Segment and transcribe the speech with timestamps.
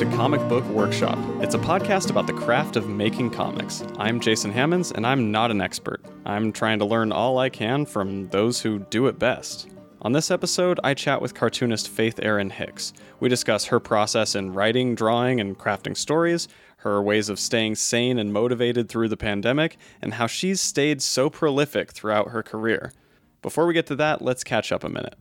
[0.00, 1.18] to Comic Book Workshop.
[1.42, 3.84] It's a podcast about the craft of making comics.
[3.98, 6.02] I'm Jason Hammonds, and I'm not an expert.
[6.24, 9.68] I'm trying to learn all I can from those who do it best.
[10.00, 12.94] On this episode, I chat with cartoonist Faith Erin Hicks.
[13.20, 18.18] We discuss her process in writing, drawing, and crafting stories, her ways of staying sane
[18.18, 22.94] and motivated through the pandemic, and how she's stayed so prolific throughout her career.
[23.42, 25.16] Before we get to that, let's catch up a minute.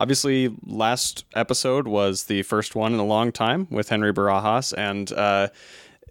[0.00, 5.12] Obviously, last episode was the first one in a long time with Henry Barajas, and
[5.12, 5.48] uh,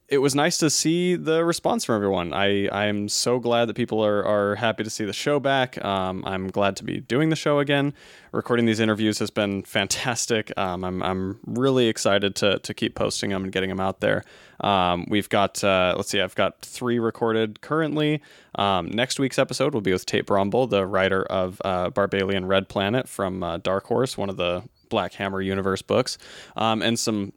[0.09, 2.34] it was nice to see the response from everyone.
[2.34, 5.84] I I'm so glad that people are, are happy to see the show back.
[5.85, 7.94] Um, I'm glad to be doing the show again.
[8.32, 10.52] Recording these interviews has been fantastic.
[10.58, 14.24] Um, I'm I'm really excited to to keep posting them and getting them out there.
[14.62, 18.21] Um, we've got uh, let's see, I've got three recorded currently.
[18.55, 22.68] Um, next week's episode will be with Tate Brombal, the writer of uh, Barbalien Red
[22.68, 26.18] Planet from uh, Dark Horse, one of the Black Hammer universe books,
[26.57, 27.32] um, and some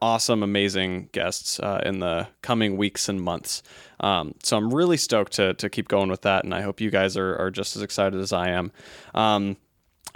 [0.00, 3.62] awesome, amazing guests uh, in the coming weeks and months.
[4.00, 6.90] Um, so I'm really stoked to to keep going with that, and I hope you
[6.90, 8.72] guys are are just as excited as I am.
[9.14, 9.56] Um,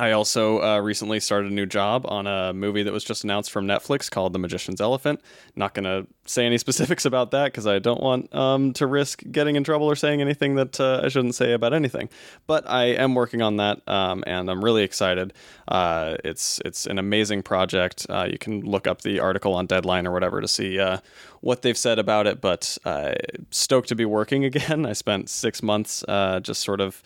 [0.01, 3.51] I also uh, recently started a new job on a movie that was just announced
[3.51, 5.20] from Netflix called The Magician's Elephant.
[5.56, 9.23] Not going to say any specifics about that because I don't want um, to risk
[9.31, 12.09] getting in trouble or saying anything that uh, I shouldn't say about anything.
[12.47, 15.34] But I am working on that, um, and I'm really excited.
[15.69, 18.06] Uh, it's it's an amazing project.
[18.09, 21.01] Uh, you can look up the article on Deadline or whatever to see uh,
[21.43, 22.41] what they've said about it.
[22.41, 23.12] But uh,
[23.51, 24.87] stoked to be working again.
[24.87, 27.03] I spent six months just sort of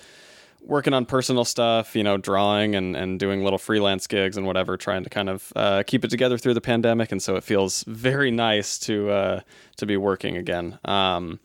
[0.65, 4.77] working on personal stuff, you know, drawing and, and doing little freelance gigs and whatever,
[4.77, 7.13] trying to kind of uh, keep it together through the pandemic.
[7.13, 9.41] And so it feels very nice to uh,
[9.77, 10.79] to be working again.
[10.85, 11.41] Um,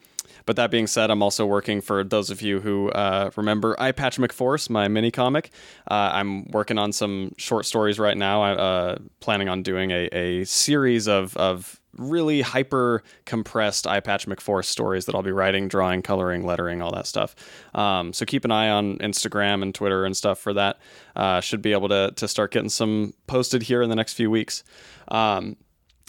[0.46, 3.92] but that being said, I'm also working for those of you who uh, remember I
[3.92, 5.52] Patch McForce, my mini comic.
[5.90, 8.42] Uh, I'm working on some short stories right now.
[8.42, 14.28] I'm uh, planning on doing a, a series of, of really hyper compressed eye patch
[14.28, 17.36] McForce stories that I'll be writing, drawing, coloring, lettering, all that stuff.
[17.74, 20.80] Um, so keep an eye on Instagram and Twitter and stuff for that.
[21.16, 24.30] Uh, should be able to to start getting some posted here in the next few
[24.30, 24.64] weeks.
[25.10, 25.58] Um,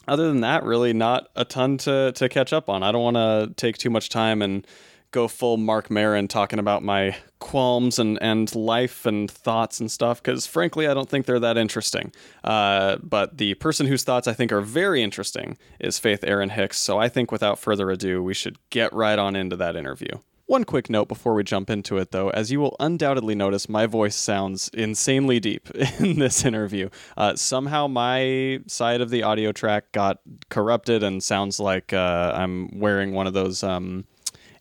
[0.08, 2.82] other than that, really not a ton to to catch up on.
[2.82, 4.66] I don't want to take too much time and
[5.10, 10.22] go full Marc Maron talking about my qualms and, and life and thoughts and stuff
[10.22, 12.12] because frankly I don't think they're that interesting.
[12.44, 16.78] Uh, but the person whose thoughts I think are very interesting is Faith Erin Hicks.
[16.78, 20.18] So I think without further ado, we should get right on into that interview.
[20.50, 23.86] One quick note before we jump into it, though, as you will undoubtedly notice, my
[23.86, 26.90] voice sounds insanely deep in this interview.
[27.16, 32.80] Uh, somehow, my side of the audio track got corrupted and sounds like uh, I'm
[32.80, 34.06] wearing one of those um,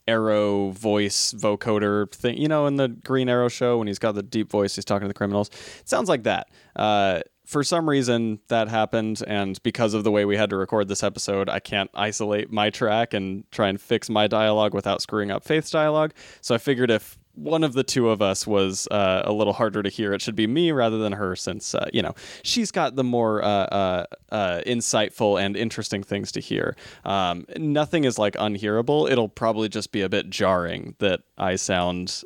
[0.09, 2.37] Arrow voice vocoder thing.
[2.37, 5.05] You know, in the Green Arrow show when he's got the deep voice, he's talking
[5.05, 5.49] to the criminals.
[5.79, 6.49] It sounds like that.
[6.75, 10.87] Uh, for some reason, that happened, and because of the way we had to record
[10.87, 15.31] this episode, I can't isolate my track and try and fix my dialogue without screwing
[15.31, 16.13] up Faith's dialogue.
[16.41, 19.81] So I figured if one of the two of us was uh, a little harder
[19.81, 20.13] to hear.
[20.13, 22.13] It should be me rather than her, since uh, you know
[22.43, 26.75] she's got the more uh, uh, uh insightful and interesting things to hear.
[27.05, 29.07] Um, nothing is like unhearable.
[29.07, 32.23] It'll probably just be a bit jarring that I sound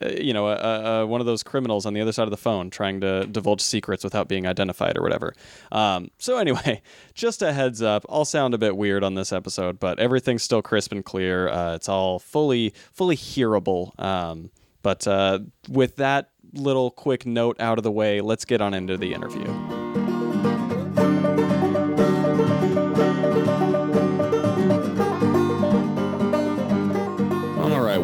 [0.00, 3.00] uh, you know one of those criminals on the other side of the phone trying
[3.00, 5.34] to divulge secrets without being identified or whatever.
[5.70, 6.82] Um, so anyway,
[7.14, 8.04] just a heads up.
[8.08, 11.48] I'll sound a bit weird on this episode, but everything's still crisp and clear.
[11.74, 14.50] it's all fully fully hearable um,
[14.82, 18.96] but uh, with that little quick note out of the way, let's get on into
[18.96, 20.01] the interview.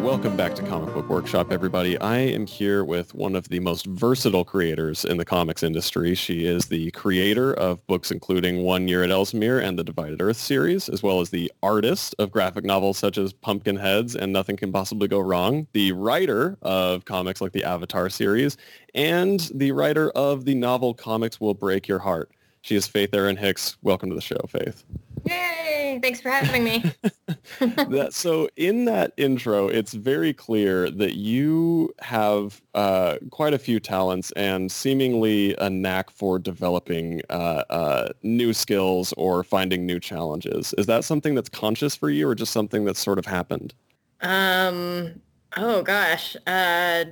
[0.09, 1.95] Welcome back to Comic Book Workshop, everybody.
[1.99, 6.15] I am here with one of the most versatile creators in the comics industry.
[6.15, 10.37] She is the creator of books including One Year at Ellsmere and the Divided Earth
[10.37, 14.71] series, as well as the artist of graphic novels such as Pumpkinheads and Nothing Can
[14.71, 18.57] Possibly Go Wrong, the writer of comics like the Avatar series,
[18.95, 22.31] and the writer of the novel Comics Will Break Your Heart.
[22.61, 23.77] She is Faith Erin Hicks.
[23.83, 24.85] Welcome to the show, Faith.
[25.29, 25.99] Yay!
[26.01, 26.83] Thanks for having me.
[27.59, 33.79] that, so in that intro, it's very clear that you have uh, quite a few
[33.79, 40.73] talents and seemingly a knack for developing uh, uh, new skills or finding new challenges.
[40.77, 43.73] Is that something that's conscious for you, or just something that's sort of happened?
[44.21, 45.21] Um.
[45.57, 46.35] Oh gosh.
[46.45, 47.05] Uh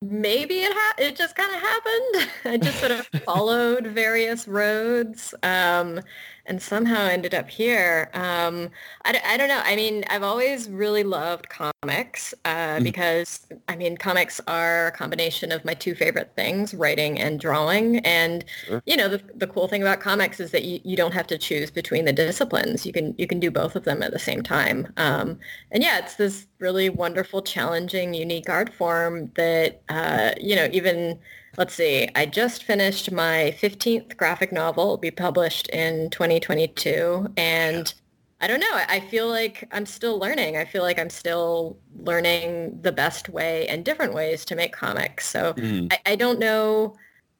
[0.00, 2.30] maybe it ha- it just kind of happened.
[2.44, 5.34] I just sort of followed various roads.
[5.42, 6.00] Um,
[6.48, 8.10] and somehow ended up here.
[8.14, 8.70] Um,
[9.04, 9.60] I, I don't know.
[9.62, 12.82] I mean, I've always really loved comics uh, mm.
[12.82, 17.98] because, I mean, comics are a combination of my two favorite things, writing and drawing.
[17.98, 18.82] And, sure.
[18.86, 21.38] you know, the, the cool thing about comics is that you, you don't have to
[21.38, 22.86] choose between the disciplines.
[22.86, 24.92] You can, you can do both of them at the same time.
[24.96, 25.38] Um,
[25.70, 31.18] and yeah, it's this really wonderful, challenging, unique art form that, uh, you know, even
[31.58, 34.84] let's see, I just finished my 15th graphic novel.
[34.84, 37.26] It'll be published in 2022.
[37.36, 37.92] And
[38.40, 38.70] I don't know.
[38.72, 40.56] I feel like I'm still learning.
[40.56, 45.28] I feel like I'm still learning the best way and different ways to make comics.
[45.28, 45.92] So mm.
[45.92, 46.94] I, I, don't know.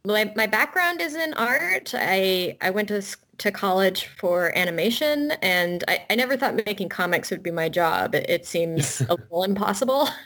[0.05, 1.93] My, my background is in art.
[1.95, 3.03] I, I went to
[3.39, 8.15] to college for animation and I, I, never thought making comics would be my job.
[8.15, 10.09] It, it seems a little impossible.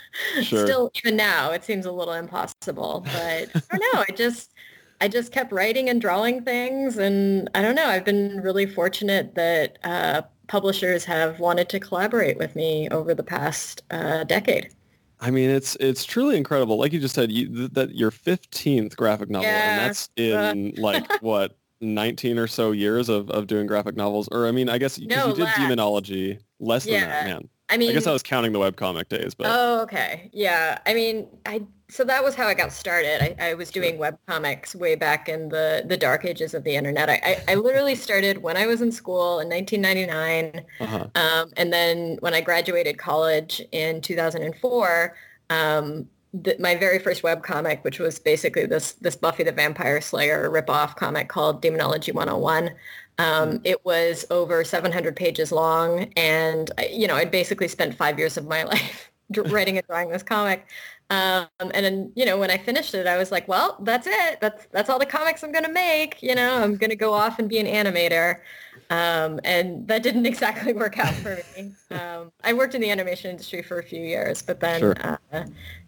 [0.42, 0.66] Sure.
[0.66, 3.02] Still, even now, it seems a little impossible.
[3.06, 4.04] But I don't know.
[4.06, 4.52] I just
[5.00, 7.86] I just kept writing and drawing things, and I don't know.
[7.86, 13.22] I've been really fortunate that uh, publishers have wanted to collaborate with me over the
[13.22, 14.74] past uh, decade.
[15.22, 16.76] I mean, it's it's truly incredible.
[16.76, 19.70] Like you just said, you, th- that your fifteenth graphic novel, yeah.
[19.70, 20.82] and that's in uh.
[20.82, 24.78] like what 19 or so years of, of doing graphic novels or i mean i
[24.78, 25.58] guess because no, you did less.
[25.58, 27.00] demonology less yeah.
[27.00, 29.80] than that man i mean i guess i was counting the webcomic days but oh
[29.82, 31.60] okay yeah i mean i
[31.92, 35.28] so that was how i got started i, I was doing web comics way back
[35.28, 38.66] in the the dark ages of the internet i i, I literally started when i
[38.66, 41.06] was in school in 1999 uh-huh.
[41.14, 45.16] um, and then when i graduated college in 2004
[45.50, 50.00] um, the, my very first web comic, which was basically this this Buffy the Vampire
[50.00, 52.70] Slayer ripoff comic called Demonology 101.
[53.18, 53.60] Um, mm.
[53.64, 58.46] it was over 700 pages long, and you know I'd basically spent five years of
[58.46, 60.66] my life writing and drawing this comic.
[61.12, 64.40] Um, and then you know when I finished it, I was like, well, that's it.
[64.40, 66.22] That's that's all the comics I'm gonna make.
[66.22, 68.40] You know, I'm gonna go off and be an animator.
[68.88, 71.72] Um, and that didn't exactly work out for me.
[71.90, 75.18] Um, I worked in the animation industry for a few years, but then sure.
[75.32, 75.44] uh,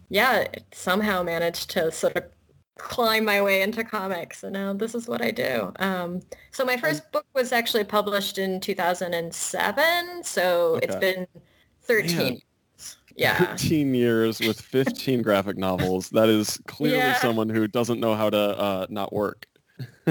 [0.09, 2.25] yeah, somehow managed to sort of
[2.77, 5.71] climb my way into comics and now this is what I do.
[5.79, 6.21] Um,
[6.51, 10.23] so my first book was actually published in 2007.
[10.23, 10.85] So okay.
[10.85, 11.25] it's been
[11.83, 12.41] 13 Man.
[13.15, 13.37] Yeah.
[13.37, 16.09] 13 years with 15 graphic novels.
[16.09, 17.15] That is clearly yeah.
[17.15, 19.45] someone who doesn't know how to uh, not work.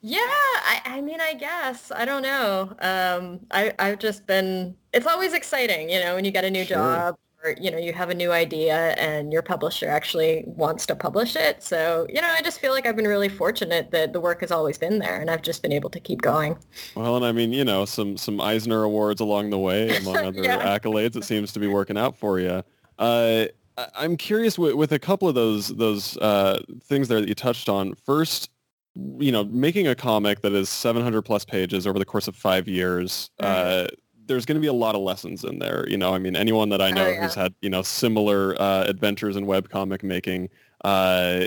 [0.00, 1.90] yeah, I, I, mean, I guess.
[1.94, 2.74] I don't know.
[2.80, 6.64] Um, I, I've just been, it's always exciting, you know, when you get a new
[6.64, 6.76] sure.
[6.76, 10.94] job or you know you have a new idea and your publisher actually wants to
[10.94, 14.20] publish it so you know i just feel like i've been really fortunate that the
[14.20, 16.56] work has always been there and i've just been able to keep going
[16.94, 20.42] well and i mean you know some some eisner awards along the way among other
[20.42, 20.78] yeah.
[20.78, 22.62] accolades it seems to be working out for you
[22.98, 23.46] uh,
[23.94, 27.68] i'm curious with, with a couple of those those uh, things there that you touched
[27.68, 28.50] on first
[29.18, 32.68] you know making a comic that is 700 plus pages over the course of five
[32.68, 33.86] years mm-hmm.
[33.86, 33.96] uh,
[34.30, 35.84] there's going to be a lot of lessons in there.
[35.88, 37.22] You know, I mean, anyone that I oh, know oh, yeah.
[37.22, 40.48] who's had, you know, similar uh, adventures in webcomic making
[40.84, 41.46] uh,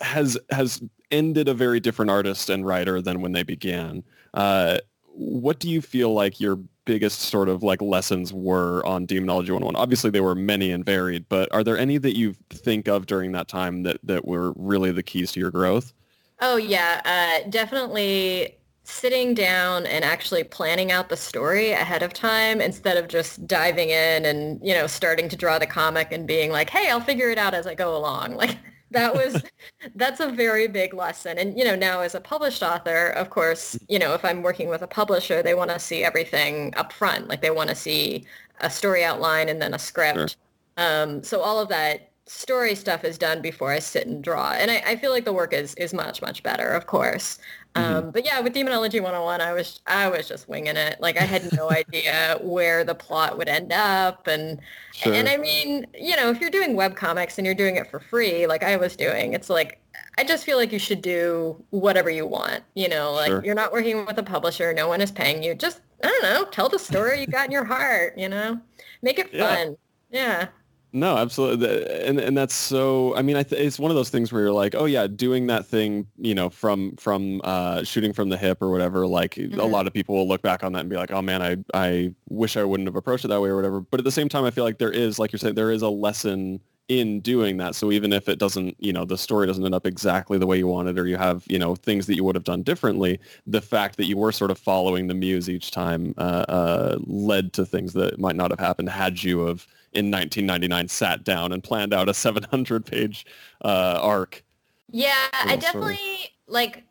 [0.00, 4.02] has has ended a very different artist and writer than when they began.
[4.32, 6.56] Uh, what do you feel like your
[6.86, 9.76] biggest sort of like lessons were on Demonology 101?
[9.76, 13.32] Obviously, they were many and varied, but are there any that you think of during
[13.32, 15.92] that time that, that were really the keys to your growth?
[16.40, 22.60] Oh, yeah, uh, definitely sitting down and actually planning out the story ahead of time
[22.60, 26.50] instead of just diving in and you know starting to draw the comic and being
[26.50, 28.56] like hey i'll figure it out as i go along like
[28.90, 29.40] that was
[29.94, 33.78] that's a very big lesson and you know now as a published author of course
[33.88, 37.28] you know if i'm working with a publisher they want to see everything up front
[37.28, 38.24] like they want to see
[38.60, 40.36] a story outline and then a script
[40.76, 41.02] sure.
[41.02, 44.52] um, so all of that story stuff is done before I sit and draw.
[44.52, 47.38] And I, I, feel like the work is is much, much better, of course.
[47.74, 47.94] Mm-hmm.
[47.94, 51.00] Um, but yeah, with Demonology 101, I was I was just winging it.
[51.00, 54.60] Like I had no idea where the plot would end up, and
[54.92, 55.14] sure.
[55.14, 58.00] and I mean, you know, if you're doing web comics and you're doing it for
[58.00, 59.80] free, like I was doing, it's like
[60.18, 62.62] I just feel like you should do whatever you want.
[62.74, 63.44] You know, like sure.
[63.44, 65.54] you're not working with a publisher, no one is paying you.
[65.54, 68.18] Just I don't know, tell the story you got in your heart.
[68.18, 68.60] You know,
[69.00, 69.76] make it fun.
[70.10, 70.48] Yeah.
[70.94, 73.16] No, absolutely, and and that's so.
[73.16, 75.46] I mean, I th- it's one of those things where you're like, oh yeah, doing
[75.46, 79.06] that thing, you know, from from uh, shooting from the hip or whatever.
[79.06, 79.58] Like mm-hmm.
[79.58, 81.56] a lot of people will look back on that and be like, oh man, I
[81.72, 83.80] I wish I wouldn't have approached it that way or whatever.
[83.80, 85.80] But at the same time, I feel like there is, like you're saying, there is
[85.80, 87.74] a lesson in doing that.
[87.74, 90.58] So even if it doesn't, you know, the story doesn't end up exactly the way
[90.58, 93.62] you wanted, or you have, you know, things that you would have done differently, the
[93.62, 97.64] fact that you were sort of following the muse each time uh, uh, led to
[97.64, 101.92] things that might not have happened had you of in 1999 sat down and planned
[101.92, 103.26] out a 700 page
[103.64, 104.42] uh, arc.
[104.90, 106.28] Yeah, I definitely story.
[106.46, 106.84] like.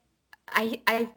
[0.53, 1.07] I I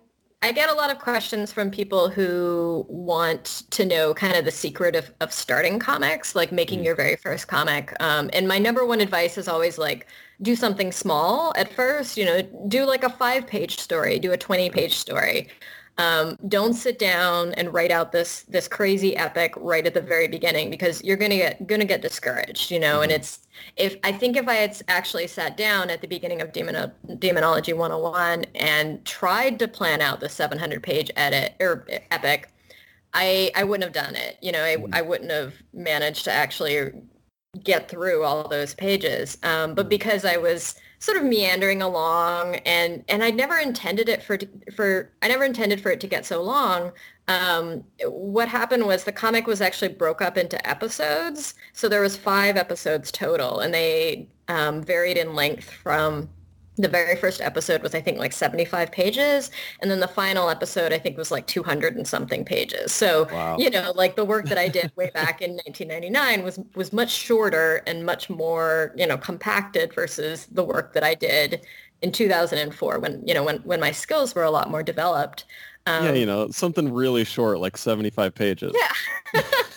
[0.43, 4.51] I get a lot of questions from people who want to know kind of the
[4.51, 6.85] secret of, of starting comics, like making mm.
[6.85, 7.95] your very first comic.
[7.99, 10.07] Um, and my number one advice is always like,
[10.43, 14.37] do something small at first, you know, do like a five page story, do a
[14.37, 15.49] 20 page story.
[15.97, 20.27] Um, don't sit down and write out this this crazy epic right at the very
[20.27, 22.95] beginning because you're gonna get gonna get discouraged, you know.
[22.95, 23.03] Mm-hmm.
[23.05, 23.47] And it's
[23.77, 27.73] if I think if I had actually sat down at the beginning of Demon, Demonology
[27.73, 32.51] 101 and tried to plan out the 700 page edit or epic,
[33.13, 34.37] I I wouldn't have done it.
[34.43, 34.95] You know, I, mm-hmm.
[34.95, 36.91] I wouldn't have managed to actually
[37.63, 39.39] get through all those pages.
[39.45, 39.91] Um, but mm-hmm.
[39.91, 44.39] because I was sort of meandering along and and I never intended it for
[44.75, 46.93] for I never intended for it to get so long.
[47.29, 51.55] Um, what happened was the comic was actually broke up into episodes.
[51.73, 56.29] So there was five episodes total and they um, varied in length from
[56.77, 59.51] the very first episode was I think like 75 pages
[59.81, 62.93] and then the final episode I think was like 200 and something pages.
[62.93, 63.57] So, wow.
[63.59, 67.11] you know, like the work that I did way back in 1999 was was much
[67.11, 71.65] shorter and much more, you know, compacted versus the work that I did
[72.03, 75.45] in 2004 when, you know, when when my skills were a lot more developed.
[75.87, 78.75] Um, yeah, you know, something really short like 75 pages.
[78.75, 79.43] Yeah.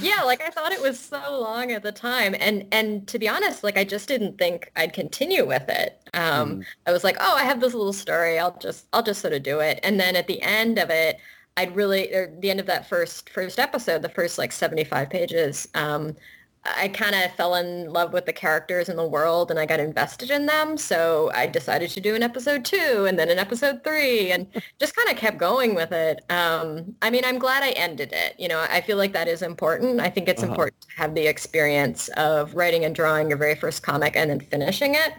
[0.00, 3.28] yeah, like I thought it was so long at the time, and and to be
[3.28, 6.00] honest, like I just didn't think I'd continue with it.
[6.14, 6.64] Um, mm.
[6.86, 8.38] I was like, oh, I have this little story.
[8.38, 11.18] I'll just I'll just sort of do it, and then at the end of it,
[11.56, 15.10] I'd really, or the end of that first first episode, the first like seventy five
[15.10, 16.16] pages, um,
[16.64, 19.80] I kind of fell in love with the characters in the world and I got
[19.80, 20.76] invested in them.
[20.76, 24.46] So I decided to do an episode two and then an episode three and
[24.78, 26.24] just kind of kept going with it.
[26.30, 28.36] Um, I mean, I'm glad I ended it.
[28.38, 30.00] You know, I feel like that is important.
[30.00, 30.52] I think it's uh-huh.
[30.52, 34.38] important to have the experience of writing and drawing your very first comic and then
[34.38, 35.14] finishing it.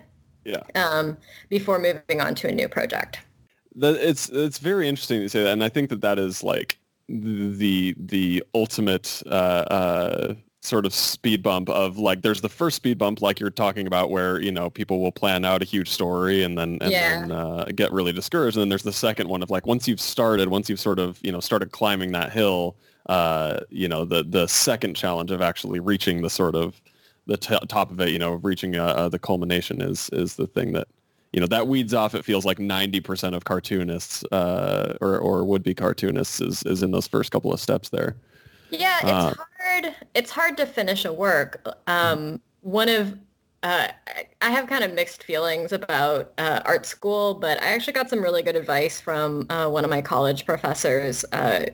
[0.46, 0.64] Yeah.
[0.76, 1.18] Um,
[1.50, 3.20] before moving on to a new project.
[3.76, 6.78] That, it's it's very interesting to say that, and I think that that is like
[7.08, 12.98] the the ultimate uh, uh, sort of speed bump of like there's the first speed
[12.98, 16.44] bump like you're talking about where you know people will plan out a huge story
[16.44, 17.20] and then and yeah.
[17.20, 20.00] then uh, get really discouraged and then there's the second one of like once you've
[20.00, 22.78] started once you've sort of you know started climbing that hill
[23.08, 26.82] uh, you know the the second challenge of actually reaching the sort of
[27.28, 30.48] the t- top of it you know reaching uh, uh, the culmination is is the
[30.48, 30.88] thing that
[31.34, 35.62] you know that weeds off it feels like 90% of cartoonists uh, or or would
[35.62, 38.16] be cartoonists is is in those first couple of steps there
[38.80, 39.38] yeah, it's uh, hard.
[40.14, 41.66] It's hard to finish a work.
[41.88, 43.18] Um, one of
[43.64, 43.88] uh,
[44.42, 48.22] I have kind of mixed feelings about uh, art school, but I actually got some
[48.22, 51.66] really good advice from uh, one of my college professors uh,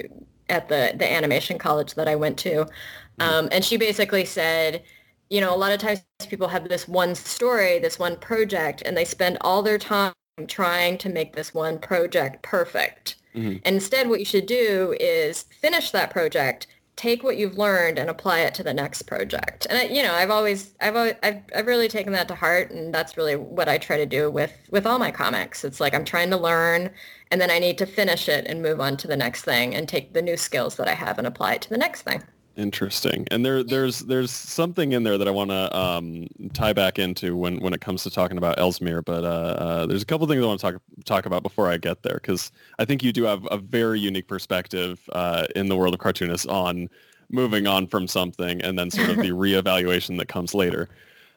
[0.50, 3.22] at the the animation college that I went to, mm-hmm.
[3.22, 4.84] um, and she basically said,
[5.32, 8.96] you know, a lot of times people have this one story, this one project, and
[8.96, 10.14] they spend all their time
[10.48, 13.16] trying to make this one project perfect.
[13.36, 13.58] Mm-hmm.
[13.66, 16.68] And instead, what you should do is finish that project
[17.00, 19.66] take what you've learned and apply it to the next project.
[19.70, 22.72] And I, you know, I've always, I've, always, I've, I've really taken that to heart,
[22.72, 25.64] and that's really what I try to do with with all my comics.
[25.64, 26.90] It's like I'm trying to learn,
[27.32, 29.88] and then I need to finish it and move on to the next thing, and
[29.88, 32.22] take the new skills that I have and apply it to the next thing.
[32.60, 33.26] Interesting.
[33.32, 37.38] And there, there's, there's something in there that I want to um, tie back into
[37.38, 39.04] when, when it comes to talking about Ellsmere.
[39.04, 41.78] But uh, uh, there's a couple things I want to talk talk about before I
[41.78, 45.78] get there, because I think you do have a very unique perspective uh, in the
[45.78, 46.90] world of cartoonists on
[47.30, 50.90] moving on from something and then sort of the reevaluation that comes later.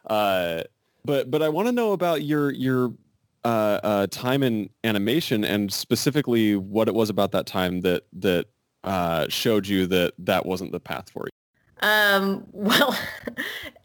[0.06, 0.62] Uh,
[1.04, 2.94] but but I want to know about your your
[3.44, 8.46] uh, uh, time in animation and specifically what it was about that time that that
[8.84, 11.32] uh, showed you that that wasn't the path for you?
[11.82, 12.96] Um, well,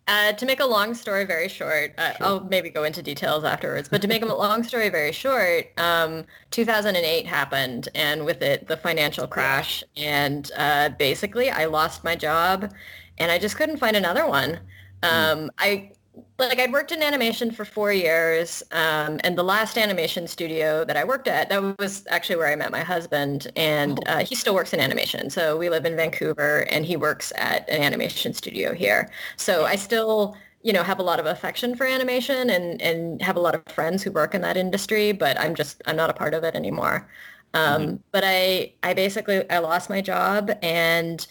[0.08, 2.26] uh, to make a long story very short, uh, sure.
[2.26, 6.26] I'll maybe go into details afterwards, but to make a long story very short, um,
[6.52, 12.72] 2008 happened and with it the financial crash and uh, basically I lost my job
[13.18, 14.60] and I just couldn't find another one.
[15.04, 15.40] Hmm.
[15.40, 15.92] Um, I
[16.38, 20.96] like I'd worked in animation for four years, um, and the last animation studio that
[20.96, 24.12] I worked at, that was actually where I met my husband, and oh.
[24.12, 25.30] uh, he still works in animation.
[25.30, 29.12] So we live in Vancouver, and he works at an animation studio here.
[29.36, 33.36] So I still, you know, have a lot of affection for animation, and and have
[33.36, 36.14] a lot of friends who work in that industry, but I'm just I'm not a
[36.14, 37.10] part of it anymore.
[37.54, 37.96] Um, mm-hmm.
[38.12, 41.26] But I I basically I lost my job, and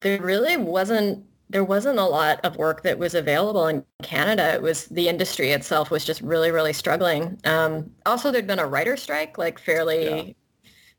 [0.00, 4.54] there really wasn't there wasn't a lot of work that was available in Canada.
[4.54, 7.38] It was the industry itself was just really, really struggling.
[7.44, 10.36] Um, also, there'd been a writer strike like fairly,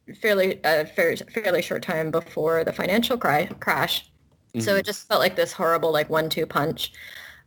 [0.06, 0.14] yeah.
[0.22, 4.12] fairly, uh, fairly, fairly short time before the financial cry- crash.
[4.54, 4.60] Mm-hmm.
[4.60, 6.92] So it just felt like this horrible like one-two punch.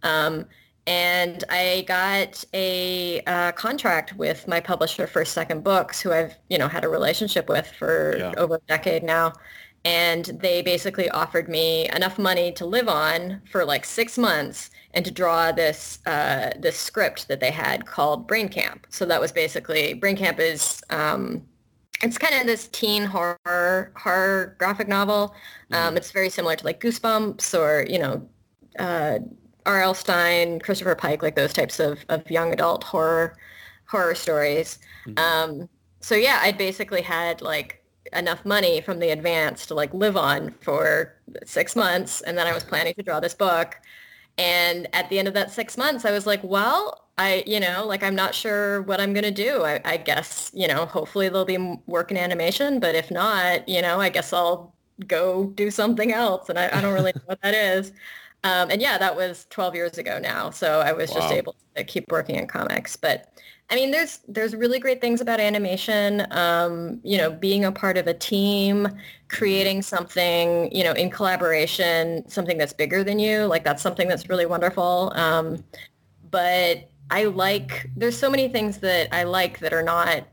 [0.03, 0.47] Um,
[0.87, 6.59] and I got a uh, contract with my publisher First Second Books, who I've you
[6.59, 8.35] know had a relationship with for yeah.
[8.37, 9.33] over a decade now,
[9.85, 15.05] and they basically offered me enough money to live on for like six months and
[15.05, 18.87] to draw this uh, this script that they had called Brain Camp.
[18.91, 21.43] So that was basically Brain Camp is um,
[22.03, 25.35] it's kind of this teen horror horror graphic novel.
[25.73, 25.97] Um, mm-hmm.
[25.99, 28.29] It's very similar to like Goosebumps or you know
[28.79, 29.19] uh,
[29.67, 29.95] R.L.
[29.95, 33.37] Stine, Christopher Pike, like those types of, of young adult horror
[33.87, 34.79] horror stories.
[35.07, 35.19] Mm-hmm.
[35.19, 35.69] Um,
[36.01, 40.51] so yeah, I basically had like enough money from the advance to like live on
[40.61, 43.81] for six months, and then I was planning to draw this book.
[44.37, 47.87] And at the end of that six months, I was like, well, I, you know,
[47.87, 49.63] like I'm not sure what I'm going to do.
[49.63, 53.81] I, I guess, you know, hopefully there'll be work in animation, but if not, you
[53.81, 54.75] know, I guess I'll
[55.07, 56.49] go do something else.
[56.49, 57.93] And I, I don't really know what that is.
[58.43, 60.51] Um, and yeah, that was 12 years ago now.
[60.51, 61.17] So I was wow.
[61.17, 62.97] just able to keep working in comics.
[62.97, 63.29] But
[63.71, 66.27] I mean, there's there's really great things about animation.
[66.31, 68.89] Um, you know, being a part of a team,
[69.29, 73.47] creating something, you know, in collaboration, something that's bigger than you.
[73.47, 75.13] Like that's something that's really wonderful.
[75.15, 75.65] Um,
[76.31, 80.25] but I like there's so many things that I like that are not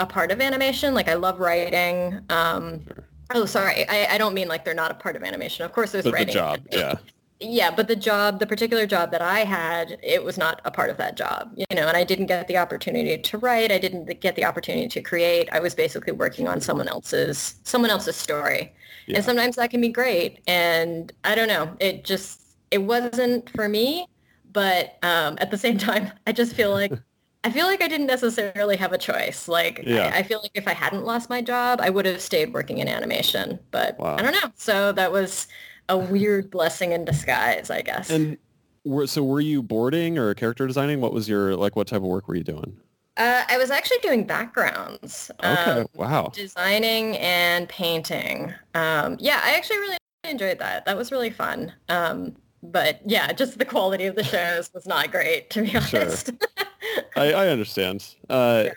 [0.00, 0.94] a part of animation.
[0.94, 2.20] Like I love writing.
[2.30, 2.86] Um,
[3.34, 5.64] oh, sorry, I, I, don't mean like they're not a part of animation.
[5.66, 6.28] Of course, there's but writing.
[6.28, 6.94] The job, yeah
[7.40, 10.90] yeah, but the job, the particular job that I had, it was not a part
[10.90, 13.70] of that job, you know, and I didn't get the opportunity to write.
[13.70, 15.48] I didn't get the opportunity to create.
[15.52, 18.72] I was basically working on someone else's, someone else's story.
[19.06, 19.16] Yeah.
[19.16, 20.40] And sometimes that can be great.
[20.48, 22.42] And I don't know, it just,
[22.72, 24.06] it wasn't for me.
[24.52, 26.92] But um, at the same time, I just feel like,
[27.44, 29.46] I feel like I didn't necessarily have a choice.
[29.46, 30.10] Like, yeah.
[30.12, 32.78] I, I, feel like if I hadn't lost my job, I would have stayed working
[32.78, 33.60] in animation.
[33.70, 34.16] But wow.
[34.18, 34.50] I don't know.
[34.56, 35.46] So that was,
[35.88, 38.10] a weird blessing in disguise, I guess.
[38.10, 38.38] And
[38.84, 41.00] were, so were you boarding or character designing?
[41.00, 42.76] What was your, like, what type of work were you doing?
[43.16, 45.30] Uh, I was actually doing backgrounds.
[45.42, 45.48] Okay.
[45.48, 46.30] Um, wow.
[46.32, 48.54] Designing and painting.
[48.74, 50.84] Um, yeah, I actually really enjoyed that.
[50.86, 51.72] That was really fun.
[51.88, 56.26] Um, but yeah, just the quality of the shows was not great, to be honest.
[56.26, 57.04] Sure.
[57.16, 58.14] I, I, understand.
[58.28, 58.72] Uh, yeah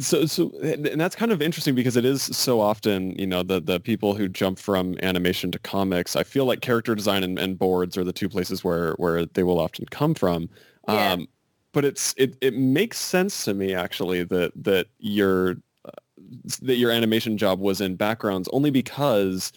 [0.00, 3.60] so so and that's kind of interesting because it is so often you know the
[3.60, 7.58] the people who jump from animation to comics i feel like character design and, and
[7.58, 10.48] boards are the two places where where they will often come from
[10.88, 11.12] yeah.
[11.12, 11.28] um
[11.72, 15.90] but it's it, it makes sense to me actually that that your uh,
[16.62, 19.52] that your animation job was in backgrounds only because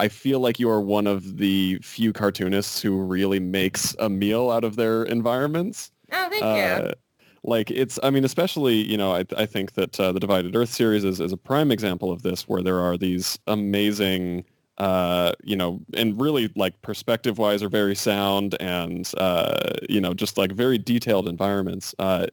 [0.00, 4.50] I feel like you are one of the few cartoonists who really makes a meal
[4.50, 5.92] out of their environments.
[6.10, 6.94] Oh, thank uh, you
[7.42, 10.70] like it's i mean especially you know i, I think that uh, the divided earth
[10.70, 14.44] series is, is a prime example of this where there are these amazing
[14.80, 20.14] uh, you know and really like perspective wise are very sound and uh, you know
[20.14, 21.94] just like very detailed environments.
[21.98, 22.26] Uh,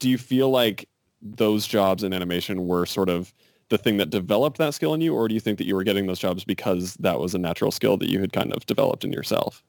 [0.00, 0.88] do you feel like
[1.22, 3.32] those jobs in animation were sort of
[3.68, 5.84] the thing that developed that skill in you or do you think that you were
[5.84, 9.04] getting those jobs because that was a natural skill that you had kind of developed
[9.04, 9.62] in yourself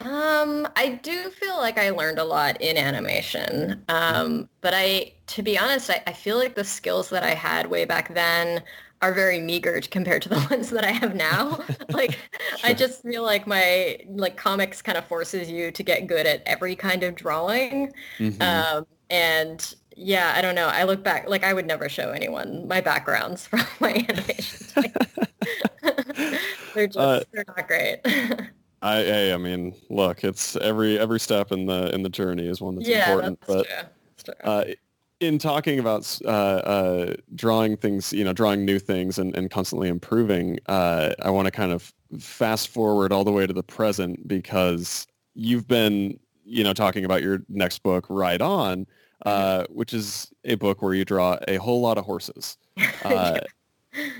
[0.00, 3.82] um, I do feel like I learned a lot in animation.
[3.88, 7.68] Um, but I, to be honest, I, I feel like the skills that I had
[7.68, 8.62] way back then
[9.00, 11.64] are very meager compared to the ones that I have now.
[11.90, 12.70] like, sure.
[12.70, 16.42] I just feel like my, like comics kind of forces you to get good at
[16.46, 17.92] every kind of drawing.
[18.18, 18.42] Mm-hmm.
[18.42, 20.68] Um, and yeah, I don't know.
[20.68, 24.92] I look back, like I would never show anyone my backgrounds from my animation.
[26.74, 28.00] they're just, uh, they're not great.
[28.82, 32.60] I, I, I mean, look, it's every every step in the in the journey is
[32.60, 33.40] one that's yeah, important.
[33.40, 33.88] That's but true.
[34.16, 34.34] That's true.
[34.44, 34.64] Uh,
[35.20, 39.88] in talking about uh, uh, drawing things, you know, drawing new things and, and constantly
[39.88, 44.28] improving, uh, I want to kind of fast forward all the way to the present
[44.28, 48.86] because you've been, you know, talking about your next book, Ride On,
[49.26, 49.74] uh, mm-hmm.
[49.74, 52.56] which is a book where you draw a whole lot of horses.
[53.04, 53.38] Uh,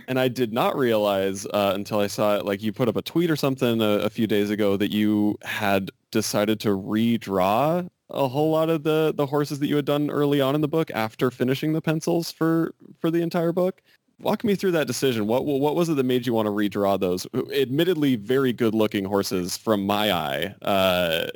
[0.06, 3.02] and I did not realize uh, until I saw it, like you put up a
[3.02, 8.28] tweet or something a, a, few days ago that you had decided to redraw a
[8.28, 10.90] whole lot of the, the horses that you had done early on in the book
[10.94, 13.82] after finishing the pencils for, for the entire book.
[14.20, 15.26] Walk me through that decision.
[15.26, 19.04] What, what was it that made you want to redraw those admittedly very good looking
[19.04, 20.54] horses from my eye?
[20.62, 21.26] Uh,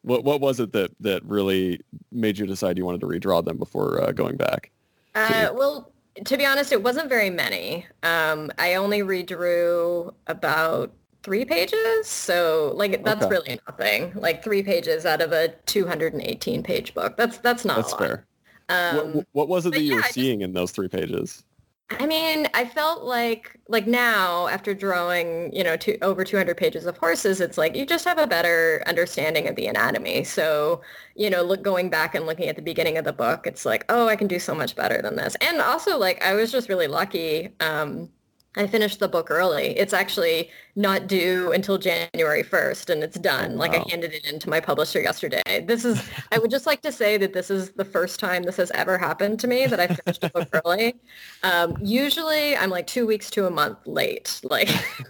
[0.00, 3.58] what, what was it that, that really made you decide you wanted to redraw them
[3.58, 4.70] before uh, going back?
[5.14, 5.91] Uh, well,
[6.24, 7.86] to be honest, it wasn't very many.
[8.02, 12.06] Um, I only redrew about three pages.
[12.06, 13.30] So like that's okay.
[13.30, 14.12] really nothing.
[14.14, 17.16] Like three pages out of a 218 page book.
[17.16, 18.26] That's that's not that's fair.
[18.68, 21.44] Um, what, what, was it that you yeah, were seeing just, in those three pages?
[21.90, 26.96] I mean, I felt like like now after drawing, you know, over 200 pages of
[26.96, 30.24] horses, it's like you just have a better understanding of the anatomy.
[30.24, 30.80] So,
[31.14, 33.84] you know, look going back and looking at the beginning of the book, it's like,
[33.90, 35.36] oh, I can do so much better than this.
[35.40, 38.08] And also like I was just really lucky um
[38.56, 39.78] I finished the book early.
[39.78, 43.52] It's actually not due until January 1st and it's done.
[43.52, 43.58] Oh, wow.
[43.60, 45.64] Like I handed it in to my publisher yesterday.
[45.66, 48.56] This is, I would just like to say that this is the first time this
[48.56, 50.94] has ever happened to me that I finished a book early.
[51.44, 54.40] Um, usually I'm like two weeks to a month late.
[54.52, 54.68] Like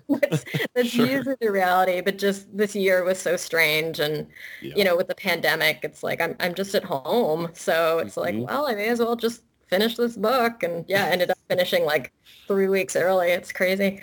[0.08, 1.06] that's, that's sure.
[1.06, 3.98] usually the reality, but just this year was so strange.
[3.98, 4.26] And,
[4.60, 4.74] yeah.
[4.76, 7.50] you know, with the pandemic, it's like, I'm, I'm just at home.
[7.54, 8.38] So it's mm-hmm.
[8.38, 10.62] like, well, I may as well just finish this book.
[10.62, 12.12] And yeah, ended up finishing like
[12.46, 13.30] three weeks early.
[13.30, 14.00] It's crazy.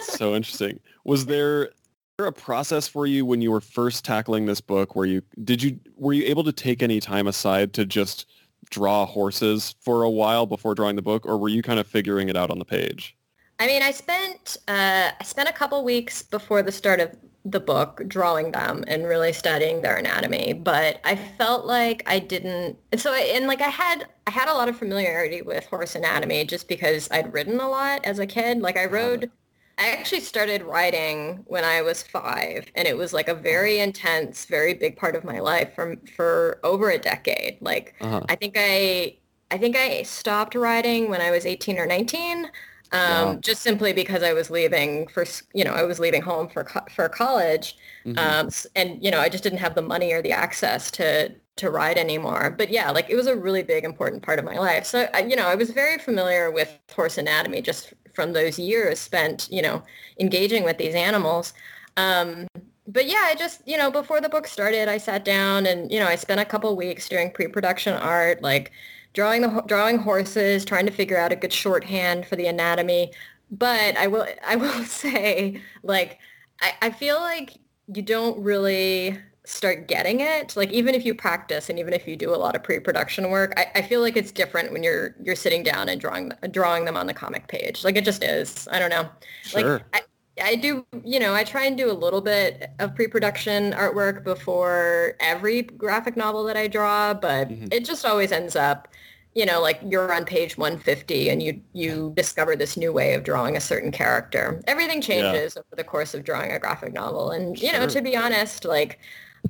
[0.00, 0.80] so interesting.
[1.04, 1.70] Was there
[2.18, 5.78] a process for you when you were first tackling this book where you did you
[5.96, 8.26] were you able to take any time aside to just
[8.70, 12.28] draw horses for a while before drawing the book or were you kind of figuring
[12.28, 13.16] it out on the page
[13.58, 17.10] i mean i spent uh, i spent a couple weeks before the start of
[17.44, 20.52] the book, drawing them and really studying their anatomy.
[20.52, 22.78] But I felt like I didn't.
[22.96, 26.44] So, I, and like I had, I had a lot of familiarity with horse anatomy
[26.44, 28.60] just because I'd ridden a lot as a kid.
[28.60, 29.30] Like I rode,
[29.78, 34.44] I actually started riding when I was five, and it was like a very intense,
[34.44, 37.58] very big part of my life for for over a decade.
[37.60, 38.22] Like uh-huh.
[38.28, 39.16] I think I,
[39.50, 42.50] I think I stopped riding when I was 18 or 19
[42.92, 43.38] um, wow.
[43.40, 45.24] just simply because I was leaving for,
[45.54, 47.76] you know, I was leaving home for, for college.
[48.04, 48.18] Mm-hmm.
[48.18, 51.70] Um, and, you know, I just didn't have the money or the access to, to
[51.70, 52.54] ride anymore.
[52.56, 54.84] But yeah, like it was a really big, important part of my life.
[54.84, 58.98] So, I, you know, I was very familiar with horse anatomy just from those years
[58.98, 59.82] spent, you know,
[60.20, 61.54] engaging with these animals.
[61.96, 62.46] Um,
[62.86, 65.98] but yeah, I just, you know, before the book started, I sat down and, you
[65.98, 68.72] know, I spent a couple weeks doing pre-production art, like
[69.12, 73.12] drawing the drawing horses, trying to figure out a good shorthand for the anatomy.
[73.50, 76.18] But I will I will say like
[76.60, 77.58] I, I feel like
[77.94, 82.14] you don't really start getting it like even if you practice and even if you
[82.14, 85.34] do a lot of pre-production work I, I, feel like it's different when you're you're
[85.34, 88.78] sitting down and drawing drawing them on the comic page like it just is i
[88.78, 89.08] don't know
[89.42, 89.82] sure.
[89.92, 90.06] like
[90.42, 95.14] I, do you know i try and do a little bit of pre-production artwork before
[95.20, 97.68] every graphic novel that i draw but mm-hmm.
[97.70, 98.88] it just always ends up
[99.34, 103.24] you know, like you're on page 150 and you you discover this new way of
[103.24, 104.60] drawing a certain character.
[104.66, 105.62] Everything changes yeah.
[105.62, 107.30] over the course of drawing a graphic novel.
[107.30, 107.80] And, you sure.
[107.80, 108.98] know, to be honest, like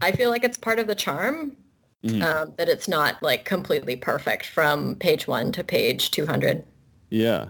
[0.00, 1.56] I feel like it's part of the charm
[2.04, 2.22] mm.
[2.22, 6.64] um, that it's not like completely perfect from page one to page 200.
[7.10, 7.48] Yeah.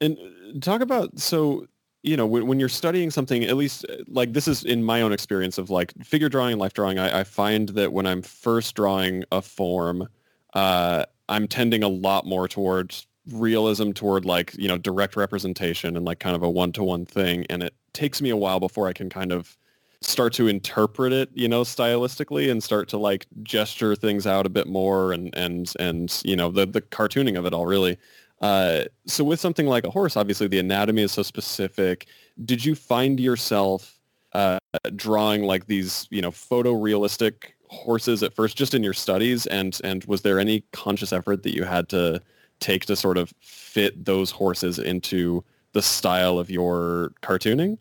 [0.00, 1.66] And uh, talk about, so,
[2.02, 5.02] you know, when, when you're studying something, at least uh, like this is in my
[5.02, 8.22] own experience of like figure drawing and life drawing, I, I find that when I'm
[8.22, 10.08] first drawing a form,
[10.54, 16.06] uh, I'm tending a lot more towards realism toward like, you know, direct representation and
[16.06, 17.44] like kind of a one-to-one thing.
[17.50, 19.56] And it takes me a while before I can kind of
[20.00, 24.48] start to interpret it, you know, stylistically and start to like gesture things out a
[24.48, 27.98] bit more and, and, and, you know, the, the cartooning of it all really.
[28.40, 32.06] Uh, so with something like a horse, obviously the anatomy is so specific.
[32.44, 33.98] Did you find yourself
[34.32, 34.58] uh,
[34.94, 40.04] drawing like these, you know, photorealistic horses at first just in your studies and and
[40.04, 42.20] was there any conscious effort that you had to
[42.60, 47.72] take to sort of fit those horses into the style of your cartooning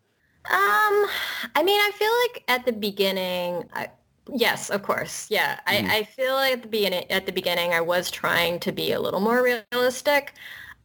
[0.51, 1.07] um
[1.55, 3.89] i mean i feel like at the beginning I,
[4.33, 5.89] yes of course yeah mm.
[5.89, 8.91] I, I feel like at the beginning at the beginning i was trying to be
[8.91, 10.33] a little more realistic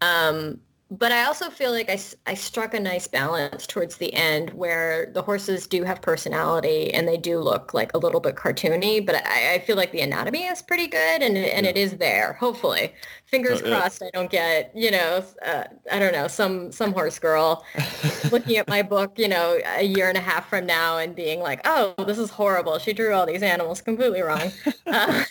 [0.01, 0.61] um
[0.99, 5.11] but I also feel like I, I struck a nice balance towards the end where
[5.15, 9.15] the horses do have personality and they do look like a little bit cartoony, but
[9.27, 11.71] I, I feel like the anatomy is pretty good and, and yeah.
[11.71, 12.93] it is there, hopefully.
[13.25, 17.65] Fingers crossed I don't get, you know, uh, I don't know, some, some horse girl
[18.31, 21.41] looking at my book, you know, a year and a half from now and being
[21.41, 22.79] like, oh, this is horrible.
[22.79, 24.53] She drew all these animals completely wrong.
[24.87, 25.25] Uh,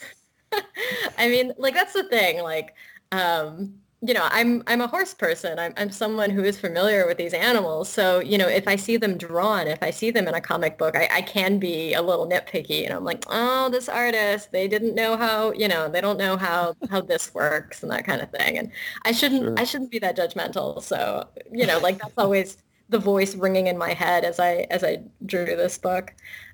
[1.20, 2.42] I mean, like, that's the thing.
[2.42, 2.74] Like,
[3.12, 5.60] um, you know, I'm I'm a horse person.
[5.60, 7.88] I'm I'm someone who is familiar with these animals.
[7.88, 10.80] So, you know, if I see them drawn, if I see them in a comic
[10.80, 12.84] book, I, I can be a little nitpicky.
[12.84, 16.36] And I'm like, oh, this artist, they didn't know how, you know, they don't know
[16.36, 18.58] how how this works and that kind of thing.
[18.58, 18.72] And
[19.06, 19.54] I shouldn't sure.
[19.58, 20.82] I shouldn't be that judgmental.
[20.82, 22.58] So, you know, like that's always
[22.90, 26.14] the voice ringing in my head as I as I drew this book.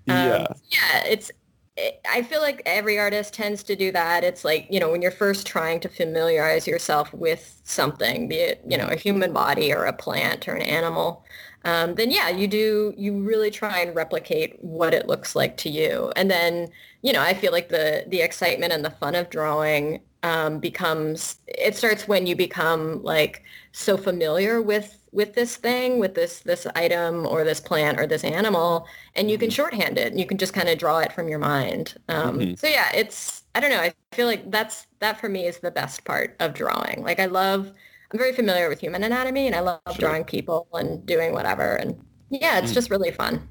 [0.09, 0.47] Um, yeah.
[0.69, 1.31] Yeah, it's
[2.09, 4.23] I feel like every artist tends to do that.
[4.23, 8.61] It's like, you know, when you're first trying to familiarize yourself with something, be it,
[8.67, 11.23] you know, a human body or a plant or an animal,
[11.65, 15.69] um, then yeah, you do, you really try and replicate what it looks like to
[15.69, 16.11] you.
[16.15, 16.69] And then,
[17.01, 21.37] you know, I feel like the, the excitement and the fun of drawing um, becomes
[21.47, 26.67] it starts when you become like so familiar with with this thing with this this
[26.75, 29.55] item or this plant or this animal and you can mm-hmm.
[29.55, 32.53] shorthand it and you can just kind of draw it from your mind um, mm-hmm.
[32.55, 35.71] so yeah it's i don't know i feel like that's that for me is the
[35.71, 37.71] best part of drawing like i love
[38.11, 39.95] i'm very familiar with human anatomy and i love sure.
[39.99, 41.99] drawing people and doing whatever and
[42.29, 42.75] yeah it's mm.
[42.75, 43.47] just really fun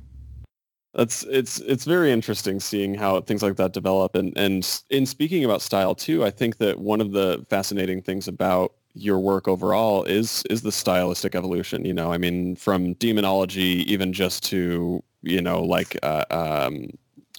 [0.96, 5.44] that's it's it's very interesting seeing how things like that develop and and in speaking
[5.44, 10.04] about style too i think that one of the fascinating things about your work overall
[10.04, 12.12] is is the stylistic evolution you know?
[12.12, 16.88] I mean from demonology even just to you know like uh, um,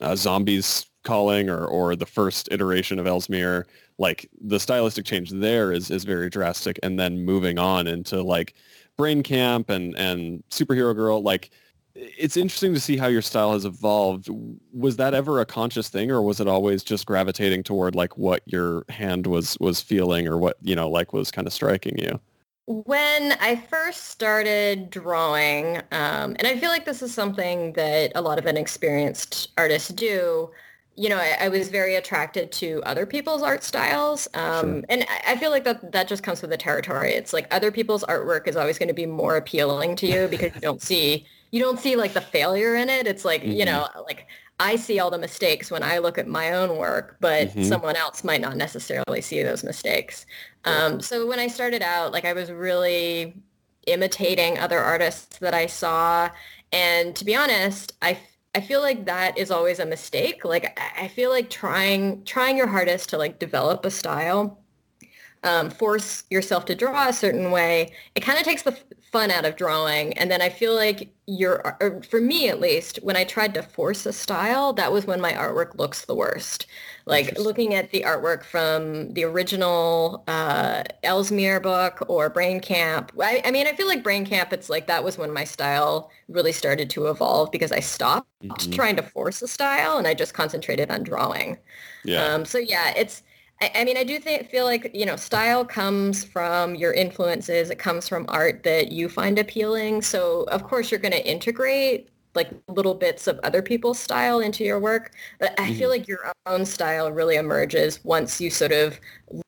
[0.01, 3.63] uh, zombies calling or or the first iteration of Ellsmere
[3.97, 8.53] like the stylistic change there is is very drastic and then moving on into like
[8.95, 11.49] brain camp and and superhero girl like
[11.97, 14.29] it's interesting to see how your style has evolved.
[14.73, 18.41] Was that ever a conscious thing, or was it always just gravitating toward like what
[18.45, 22.19] your hand was was feeling, or what you know like was kind of striking you?
[22.65, 28.21] When I first started drawing, um, and I feel like this is something that a
[28.21, 30.51] lot of inexperienced artists do.
[30.99, 34.83] You know, I, I was very attracted to other people's art styles, um, sure.
[34.89, 37.13] and I, I feel like that that just comes with the territory.
[37.13, 40.53] It's like other people's artwork is always going to be more appealing to you because
[40.55, 43.07] you don't see you don't see like the failure in it.
[43.07, 43.51] It's like, mm-hmm.
[43.51, 44.27] you know, like
[44.59, 47.63] I see all the mistakes when I look at my own work, but mm-hmm.
[47.63, 50.25] someone else might not necessarily see those mistakes.
[50.65, 53.35] Um, so when I started out, like I was really
[53.85, 56.29] imitating other artists that I saw.
[56.71, 58.17] And to be honest, I,
[58.55, 60.43] I feel like that is always a mistake.
[60.43, 64.59] Like I feel like trying, trying your hardest to like develop a style
[65.43, 68.77] um, force yourself to draw a certain way, it kind of takes the
[69.11, 70.17] fun out of drawing.
[70.17, 71.77] And then I feel like you're,
[72.09, 75.33] for me at least, when I tried to force a style, that was when my
[75.33, 76.67] artwork looks the worst.
[77.05, 83.13] Like looking at the artwork from the original uh, Ellsmere book or Brain Camp.
[83.21, 86.11] I, I, mean, I feel like Brain Camp, it's like that was when my style
[86.27, 88.71] really started to evolve because I stopped mm-hmm.
[88.71, 91.57] trying to force a style and I just concentrated on drawing.
[92.03, 92.25] Yeah.
[92.25, 93.23] Um, so yeah, it's
[93.61, 97.69] I, I mean, I do think, feel like, you know, style comes from your influences.
[97.69, 100.01] It comes from art that you find appealing.
[100.01, 104.63] So, of course, you're going to integrate like little bits of other people's style into
[104.63, 105.11] your work.
[105.39, 105.99] But I feel mm-hmm.
[105.99, 108.99] like your own style really emerges once you sort of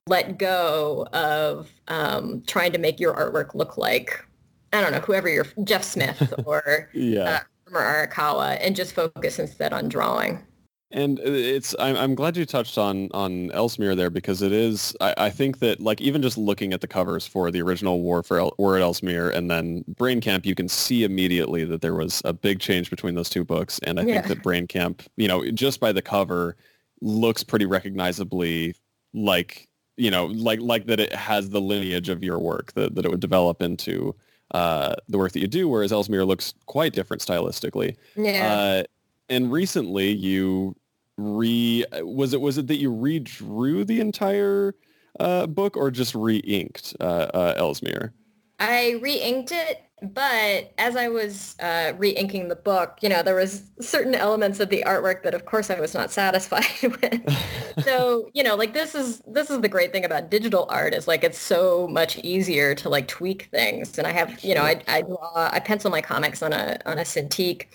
[0.08, 4.26] let go of um, trying to make your artwork look like,
[4.74, 7.44] I don't know, whoever you're, Jeff Smith or yeah.
[7.70, 10.44] uh, Arakawa, and just focus instead on drawing.
[10.92, 15.14] And it's I'm I'm glad you touched on on Ellsmere there because it is I,
[15.18, 18.40] I think that like even just looking at the covers for the original War for
[18.40, 22.24] El, War at Ellsmere and then Brain Camp, you can see immediately that there was
[22.26, 23.80] a big change between those two books.
[23.84, 24.14] And I yeah.
[24.16, 26.56] think that Brain Camp, you know, just by the cover,
[27.02, 28.76] looks pretty recognizably
[29.14, 33.06] like you know like like that it has the lineage of your work that that
[33.06, 34.16] it would develop into
[34.52, 37.96] uh, the work that you do, whereas Ellsmere looks quite different stylistically.
[38.16, 38.52] Yeah.
[38.52, 38.84] Uh,
[39.30, 40.76] and recently you
[41.20, 44.76] re was it was it that you redrew the entire
[45.20, 47.04] uh, book or just re-inked uh,
[47.34, 48.12] uh, Ellsmere?
[48.60, 53.64] I re-inked it, but as I was uh, re-inking the book, you know, there was
[53.80, 57.84] certain elements of the artwork that, of course, I was not satisfied with.
[57.84, 61.08] so, you know, like this is this is the great thing about digital art is
[61.08, 63.98] like it's so much easier to like tweak things.
[63.98, 66.98] And I have, you know, I, I draw, I pencil my comics on a on
[66.98, 67.68] a Cintiq.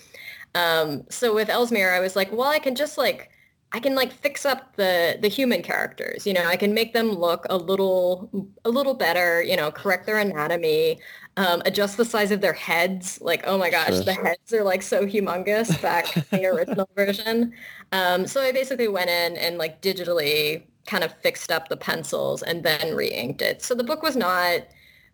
[0.53, 3.29] Um, so with Ellsmere, I was like, well, I can just like
[3.71, 6.25] I can like fix up the the human characters.
[6.25, 9.41] You know, I can make them look a little a little better.
[9.41, 10.99] You know, correct their anatomy,
[11.37, 13.19] um, adjust the size of their heads.
[13.21, 14.03] Like, oh my gosh, sure.
[14.03, 17.53] the heads are like so humongous back in the original version.
[17.91, 22.43] Um, so I basically went in and like digitally kind of fixed up the pencils
[22.43, 23.61] and then re-inked it.
[23.61, 24.61] So the book was not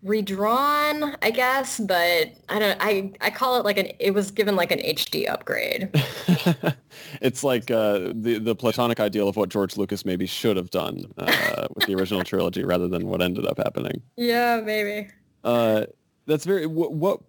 [0.04, 2.78] redrawn, I guess, but I don't.
[2.80, 3.90] I I call it like an.
[4.00, 5.90] It was given like an HD upgrade.
[7.22, 11.06] it's like uh, the the platonic ideal of what George Lucas maybe should have done
[11.18, 14.02] uh, with the original trilogy, rather than what ended up happening.
[14.18, 15.10] Yeah, maybe.
[15.44, 15.86] Uh,
[16.26, 16.66] that's very.
[16.66, 17.20] What, what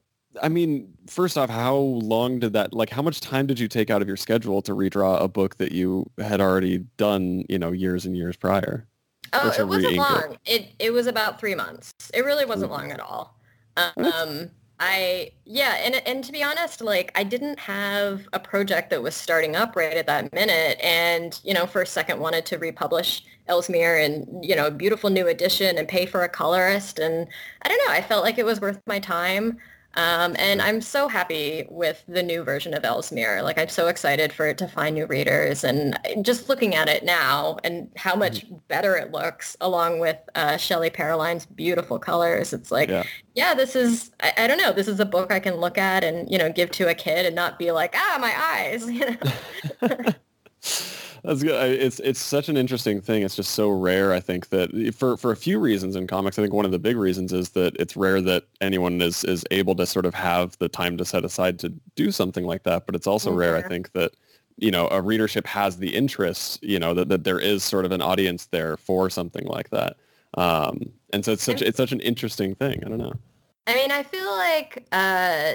[0.40, 3.90] I mean, first off, how long did that, like, how much time did you take
[3.90, 7.72] out of your schedule to redraw a book that you had already done, you know,
[7.72, 8.86] years and years prior?
[9.32, 10.36] Oh, it wasn't long.
[10.44, 10.68] It?
[10.78, 11.92] it was about three months.
[12.12, 13.38] It really wasn't long at all.
[13.76, 19.00] Um, I yeah, and and to be honest, like I didn't have a project that
[19.00, 22.58] was starting up right at that minute, and you know, for a second wanted to
[22.58, 27.28] republish Ellsmere and you know, a beautiful new edition and pay for a colorist, and
[27.62, 29.58] I don't know, I felt like it was worth my time.
[29.94, 33.42] Um, and I'm so happy with the new version of Ellsmere.
[33.42, 37.04] Like I'm so excited for it to find new readers and just looking at it
[37.04, 38.56] now and how much mm-hmm.
[38.68, 42.52] better it looks along with uh, Shelli Paroline's beautiful colors.
[42.52, 45.40] It's like, yeah, yeah this is, I, I, don't know, this is a book I
[45.40, 48.18] can look at and, you know, give to a kid and not be like, ah,
[48.20, 49.06] my eyes, you
[49.82, 49.96] know.
[51.24, 51.80] That's good.
[51.80, 53.22] It's it's such an interesting thing.
[53.22, 54.12] It's just so rare.
[54.12, 56.80] I think that for for a few reasons in comics, I think one of the
[56.80, 60.58] big reasons is that it's rare that anyone is is able to sort of have
[60.58, 62.86] the time to set aside to do something like that.
[62.86, 63.38] But it's also mm-hmm.
[63.38, 64.16] rare, I think, that
[64.56, 66.60] you know a readership has the interest.
[66.64, 69.96] You know that that there is sort of an audience there for something like that.
[70.34, 72.82] Um, and so it's such it's such an interesting thing.
[72.84, 73.14] I don't know.
[73.68, 75.52] I mean, I feel like uh,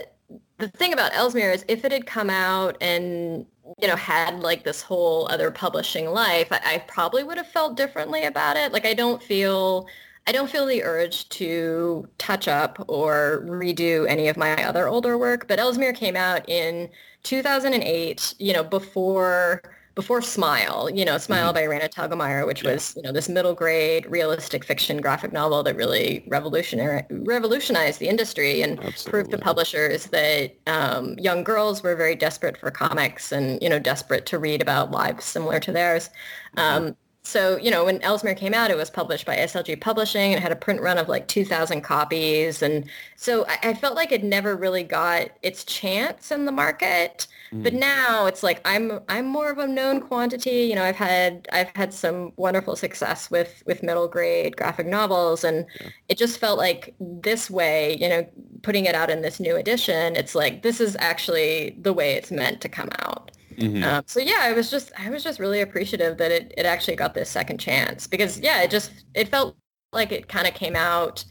[0.60, 3.46] the thing about Ellsmere is if it had come out and
[3.80, 7.78] you know, had like this whole other publishing life, I, I, probably would have felt
[7.78, 8.72] differently about it.
[8.72, 9.88] Like I don't feel,
[10.26, 15.18] I don't feel the urge to touch up or redo any of my other older
[15.18, 15.48] work.
[15.48, 16.90] But Ellsmere came out in
[17.24, 19.62] 2008, you know, before
[19.98, 21.72] before Smile, you know, Smile mm-hmm.
[21.72, 22.74] by Raina Telgemeier, which yeah.
[22.74, 28.62] was, you know, this middle grade realistic fiction graphic novel that really revolutionized the industry
[28.62, 29.10] and Absolutely.
[29.10, 33.80] proved to publishers that um, young girls were very desperate for comics and, you know,
[33.80, 36.12] desperate to read about lives similar to theirs.
[36.56, 36.86] Mm-hmm.
[36.86, 36.96] Um,
[37.28, 40.32] so, you know, when Ellsmere came out, it was published by SLG Publishing.
[40.32, 42.62] It had a print run of like 2,000 copies.
[42.62, 42.86] And
[43.18, 47.28] so I, I felt like it never really got its chance in the market.
[47.52, 47.64] Mm.
[47.64, 50.62] But now it's like I'm I'm more of a known quantity.
[50.70, 55.44] You know, I've had I've had some wonderful success with with middle grade graphic novels
[55.44, 55.90] and yeah.
[56.08, 58.26] it just felt like this way, you know,
[58.62, 62.32] putting it out in this new edition, it's like this is actually the way it's
[62.32, 63.32] meant to come out.
[63.58, 63.84] Mm-hmm.
[63.84, 66.96] Um, so yeah, I was just I was just really appreciative that it, it actually
[66.96, 69.56] got this second chance because yeah, it just it felt
[69.92, 71.26] like it kind of came out.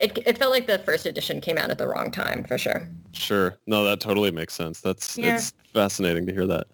[0.00, 2.88] It it felt like the first edition came out at the wrong time for sure.
[3.12, 4.80] Sure, no, that totally makes sense.
[4.80, 5.36] That's yeah.
[5.36, 6.66] it's fascinating to hear that.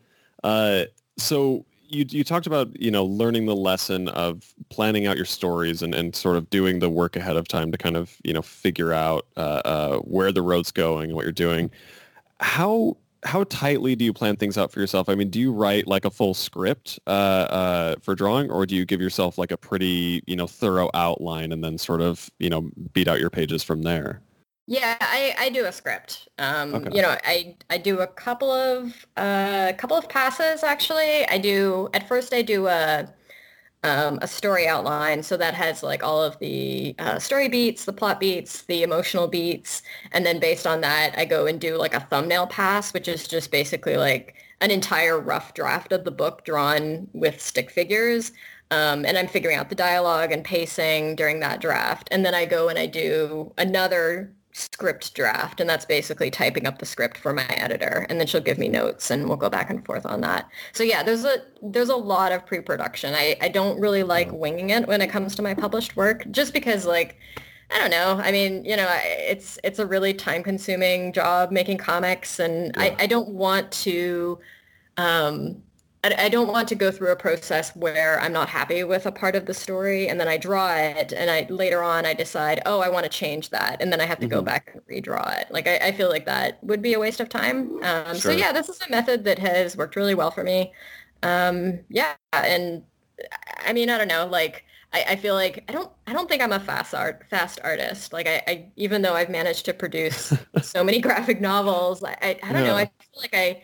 [0.42, 0.84] Uh,
[1.18, 5.82] so you you talked about you know learning the lesson of planning out your stories
[5.82, 8.42] and, and sort of doing the work ahead of time to kind of you know
[8.42, 11.70] figure out uh, uh, where the road's going and what you're doing.
[12.40, 15.08] How how tightly do you plan things out for yourself?
[15.08, 18.76] I mean, do you write like a full script uh, uh, for drawing, or do
[18.76, 22.50] you give yourself like a pretty, you know, thorough outline and then sort of, you
[22.50, 24.20] know, beat out your pages from there?
[24.66, 26.28] Yeah, I, I do a script.
[26.38, 26.96] Um, okay.
[26.96, 31.26] You know, I I do a couple of a uh, couple of passes actually.
[31.28, 33.06] I do at first I do a
[33.84, 35.22] um, a story outline.
[35.22, 39.28] So that has like all of the uh, story beats, the plot beats, the emotional
[39.28, 39.82] beats.
[40.12, 43.28] And then based on that, I go and do like a thumbnail pass, which is
[43.28, 48.32] just basically like an entire rough draft of the book drawn with stick figures.
[48.70, 52.08] Um, and I'm figuring out the dialogue and pacing during that draft.
[52.10, 56.78] And then I go and I do another script draft and that's basically typing up
[56.78, 59.68] the script for my editor and then she'll give me notes and we'll go back
[59.68, 63.48] and forth on that so yeah there's a there's a lot of pre-production i i
[63.48, 67.18] don't really like winging it when it comes to my published work just because like
[67.70, 68.20] I don't know.
[68.22, 72.82] I mean, you know, it's it's a really time consuming job making comics and yeah.
[72.82, 74.38] I, I don't want to
[74.98, 75.62] um,
[76.04, 79.12] I, I don't want to go through a process where I'm not happy with a
[79.12, 82.60] part of the story and then I draw it and I later on I decide,
[82.66, 83.80] oh, I want to change that.
[83.80, 84.34] And then I have to mm-hmm.
[84.34, 85.50] go back and redraw it.
[85.50, 87.82] Like I, I, feel like that would be a waste of time.
[87.82, 88.16] Um, sure.
[88.16, 90.72] So yeah, this is a method that has worked really well for me.
[91.22, 92.14] Um, yeah.
[92.32, 92.82] And
[93.66, 96.40] I mean, I don't know, like, I, I, feel like I don't I don't think
[96.40, 98.12] I'm a fast art fast artist.
[98.12, 102.38] Like I, I even though I've managed to produce so many graphic novels, I, I,
[102.44, 102.68] I don't yeah.
[102.68, 102.76] know.
[102.76, 103.62] I feel like I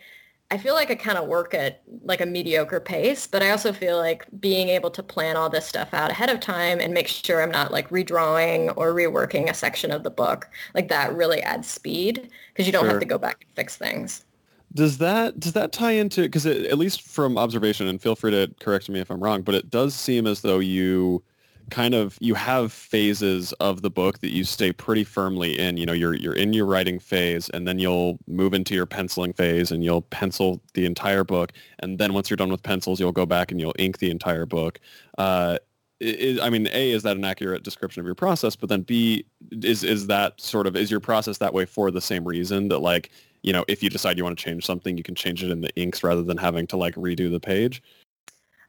[0.51, 3.71] I feel like I kind of work at like a mediocre pace, but I also
[3.71, 7.07] feel like being able to plan all this stuff out ahead of time and make
[7.07, 11.41] sure I'm not like redrawing or reworking a section of the book, like that really
[11.41, 12.91] adds speed because you don't sure.
[12.91, 14.25] have to go back and fix things.
[14.73, 18.53] Does that does that tie into because at least from observation, and feel free to
[18.59, 21.23] correct me if I'm wrong, but it does seem as though you
[21.71, 25.77] kind of you have phases of the book that you stay pretty firmly in.
[25.77, 29.33] You know, you're you're in your writing phase, and then you'll move into your penciling
[29.33, 33.11] phase, and you'll pencil the entire book, and then once you're done with pencils, you'll
[33.11, 34.79] go back and you'll ink the entire book.
[35.17, 35.57] Uh,
[36.01, 38.55] is, I mean, A, is that an accurate description of your process?
[38.55, 39.25] But then B,
[39.63, 42.79] is is that sort of is your process that way for the same reason that
[42.79, 43.11] like
[43.43, 45.61] you know if you decide you want to change something, you can change it in
[45.61, 47.81] the inks rather than having to like redo the page?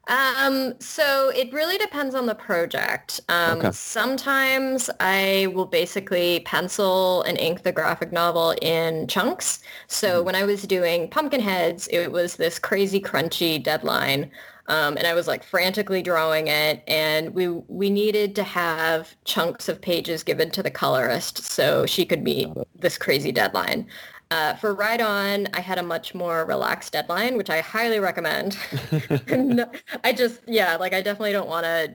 [0.07, 3.21] Um, so it really depends on the project.
[3.29, 3.71] Um, Okay.
[3.71, 9.59] Sometimes I will basically pencil and ink the graphic novel in chunks.
[9.87, 10.25] So Mhm.
[10.25, 14.29] when I was doing Pumpkinheads, it was this crazy crunchy deadline.
[14.67, 19.67] Um, and I was like frantically drawing it, and we we needed to have chunks
[19.67, 23.87] of pages given to the colorist so she could meet this crazy deadline.
[24.33, 28.57] Uh, for Ride On, I had a much more relaxed deadline, which I highly recommend.
[29.29, 29.69] No,
[30.03, 31.93] I just, yeah, like I definitely don't want to.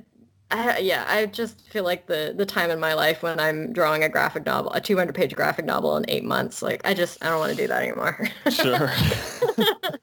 [0.81, 4.09] Yeah, I just feel like the the time in my life when I'm drawing a
[4.09, 7.39] graphic novel, a 200 page graphic novel in eight months, like I just I don't
[7.41, 8.29] want to do that anymore.
[8.51, 8.89] Sure.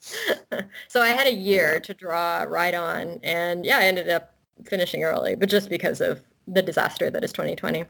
[0.87, 5.03] so I had a year to draw Ride On, and yeah, I ended up finishing
[5.03, 7.85] early, but just because of the disaster that is 2020.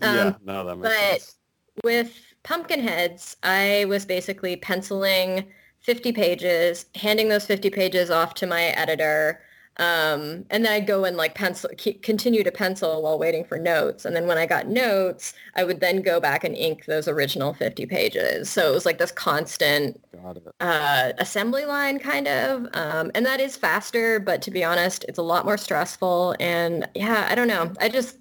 [0.00, 1.36] yeah, Um, no, that makes but sense.
[1.84, 5.46] with Pumpkinheads, I was basically penciling
[5.80, 9.40] 50 pages, handing those 50 pages off to my editor,
[9.78, 13.58] um, and then I'd go and like pencil, keep, continue to pencil while waiting for
[13.58, 14.04] notes.
[14.04, 17.54] And then when I got notes, I would then go back and ink those original
[17.54, 18.50] 50 pages.
[18.50, 19.98] So it was like this constant
[20.60, 22.68] uh, assembly line kind of.
[22.74, 26.36] Um, and that is faster, but to be honest, it's a lot more stressful.
[26.38, 27.72] And yeah, I don't know.
[27.80, 28.18] I just,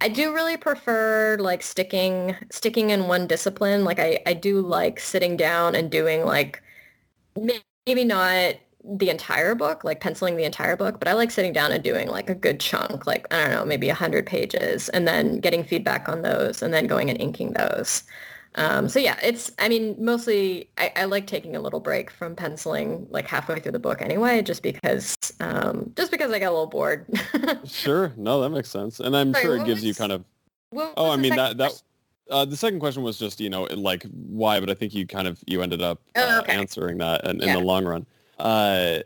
[0.00, 3.84] I do really prefer like sticking, sticking in one discipline.
[3.84, 6.62] Like I, I do like sitting down and doing like,
[7.86, 11.72] maybe not the entire book, like penciling the entire book, but I like sitting down
[11.72, 15.40] and doing like a good chunk, like, I don't know, maybe 100 pages and then
[15.40, 18.04] getting feedback on those and then going and inking those.
[18.56, 22.34] Um, so yeah, it's, I mean, mostly I, I like taking a little break from
[22.34, 26.50] penciling like halfway through the book anyway, just because, um, just because I get a
[26.50, 27.06] little bored.
[27.64, 28.12] Sure.
[28.16, 29.00] No, that makes sense.
[29.00, 30.24] And I'm Sorry, sure it gives you kind of
[30.96, 31.82] Oh, I mean that that
[32.30, 35.26] uh, the second question was just you know like why, but I think you kind
[35.26, 36.52] of you ended up Oh, uh, okay.
[36.52, 37.54] answering that in, in Yeah.
[37.54, 38.06] the long run.
[38.38, 38.98] Uh,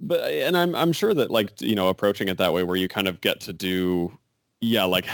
[0.00, 2.88] but and I'm I'm sure that like you know approaching it that way where you
[2.88, 4.16] kind of get to do
[4.64, 5.06] yeah like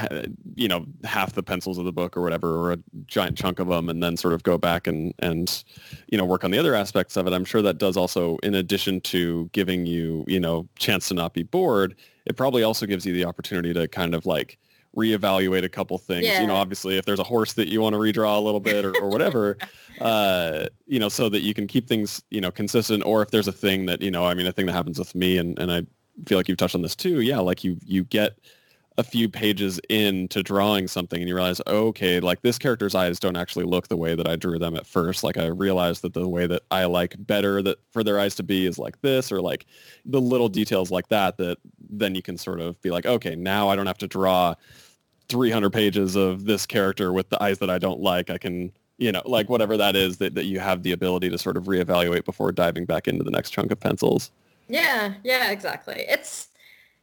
[0.54, 3.66] you know half the pencils of the book or whatever or a giant chunk of
[3.66, 5.64] them and then sort of go back and and
[6.08, 7.32] you know work on the other aspects of it.
[7.32, 11.34] I'm sure that does also in addition to giving you you know chance to not
[11.34, 11.96] be bored
[12.26, 14.58] it probably also gives you the opportunity to kind of like
[14.96, 16.26] reevaluate a couple things.
[16.26, 18.84] You know obviously if there's a horse that you want to redraw a little bit
[18.84, 19.58] or, or whatever
[20.00, 23.48] uh you know so that you can keep things you know consistent or if there's
[23.48, 25.70] a thing that you know i mean a thing that happens with me and and
[25.70, 25.84] i
[26.26, 28.38] feel like you've touched on this too yeah like you you get
[28.98, 33.36] a few pages into drawing something and you realize okay like this character's eyes don't
[33.36, 35.22] actually look the way that i drew them at first.
[35.24, 38.42] Like i realized that the way that i like better that for their eyes to
[38.42, 39.66] be is like this or like
[40.04, 43.68] the little details like that that then you can sort of be like okay now
[43.68, 44.54] i don't have to draw
[45.28, 48.28] 300 pages of this character with the eyes that i don't like.
[48.28, 51.38] I can you know like whatever that is that, that you have the ability to
[51.38, 54.30] sort of reevaluate before diving back into the next chunk of pencils.
[54.68, 56.04] Yeah, yeah, exactly.
[56.08, 56.49] It's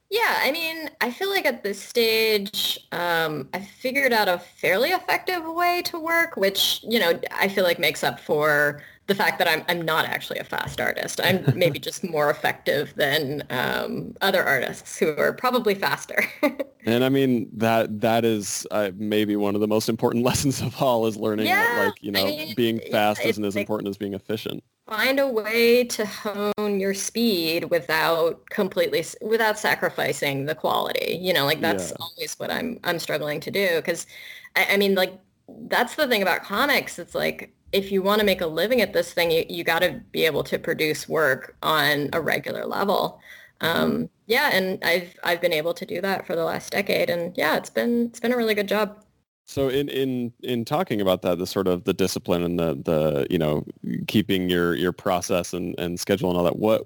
[0.09, 4.89] yeah, I mean, I feel like at this stage, um, I figured out a fairly
[4.91, 9.39] effective way to work, which, you know, I feel like makes up for the fact
[9.39, 11.19] that I'm I'm not actually a fast artist.
[11.23, 16.23] I'm maybe just more effective than um, other artists who are probably faster.
[16.85, 20.81] And I mean that that is uh, maybe one of the most important lessons of
[20.81, 23.63] all is learning that like you know I mean, being fast it's isn't as like-
[23.63, 24.63] important as being efficient.
[24.87, 31.17] Find a way to hone your speed without completely without sacrificing the quality.
[31.21, 31.97] You know, like that's Yeah.
[31.99, 34.07] always what I'm I'm struggling to do because
[34.55, 35.19] I, I mean like
[35.67, 36.99] that's the thing about comics.
[36.99, 39.79] It's like if you want to make a living at this thing, you, you got
[39.79, 43.19] to be able to produce work on a regular level.
[43.61, 47.35] Um, yeah, and I've I've been able to do that for the last decade, and
[47.35, 49.03] yeah, it's been it's been a really good job.
[49.45, 53.27] So in in in talking about that, the sort of the discipline and the the
[53.29, 53.65] you know
[54.07, 56.83] keeping your your process and and schedule and all that, what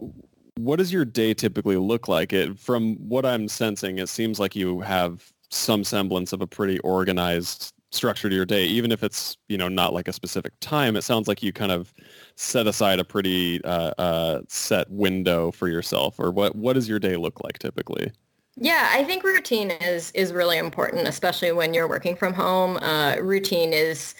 [0.57, 2.31] what does your day typically look like?
[2.31, 6.79] It from what I'm sensing, it seems like you have some semblance of a pretty
[6.79, 10.95] organized structure to your day, even if it's you know not like a specific time.
[10.95, 11.93] It sounds like you kind of
[12.35, 16.99] set aside a pretty uh, uh, set window for yourself, or what what does your
[16.99, 18.11] day look like typically?
[18.57, 22.77] Yeah, I think routine is is really important, especially when you're working from home.
[22.77, 24.13] Uh, routine is,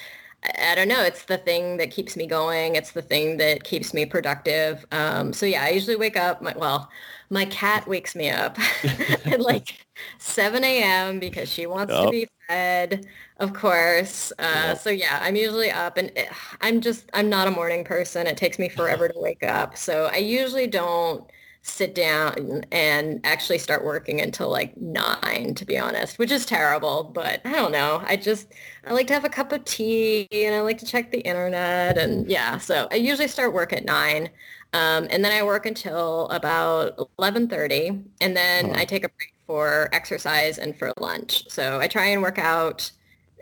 [0.58, 2.76] I don't know, it's the thing that keeps me going.
[2.76, 4.86] It's the thing that keeps me productive.
[4.92, 6.42] Um, so yeah, I usually wake up.
[6.42, 6.90] My, well,
[7.30, 8.58] my cat wakes me up
[9.26, 9.86] at like
[10.18, 11.20] 7 a.m.
[11.20, 13.06] because she wants to be fed,
[13.42, 14.32] of course.
[14.40, 14.76] Uh.
[14.76, 16.30] So yeah, I'm usually up, and it,
[16.62, 18.28] I'm just I'm not a morning person.
[18.28, 19.78] It takes me forever to wake up.
[19.78, 21.30] So I usually don't
[21.64, 27.04] sit down and actually start working until like nine, to be honest, which is terrible.
[27.04, 28.04] But I don't know.
[28.08, 28.48] I just,
[28.86, 32.00] I like to have a cup of tea and I like to check the internet.
[32.00, 34.32] And yeah, so I usually start work at nine.
[34.74, 38.04] Um, and then I work until about 11.30.
[38.22, 41.50] And then I take a break for exercise and for lunch.
[41.50, 42.92] So I try and work out.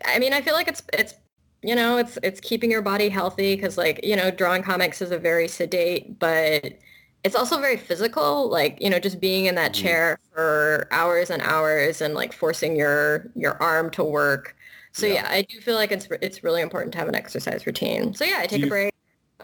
[0.06, 1.14] I mean, I feel like it's, it's
[1.62, 5.12] you know, it's it's keeping your body healthy because like, you know, drawing comics is
[5.12, 6.80] a very sedate, but
[7.24, 9.84] it's also very physical, like, you know, just being in that mm-hmm.
[9.84, 14.56] chair for hours and hours and like forcing your your arm to work.
[14.93, 17.66] So yeah, yeah I do feel like it's it's really important to have an exercise
[17.66, 18.14] routine.
[18.14, 18.93] So yeah, I take you, a break.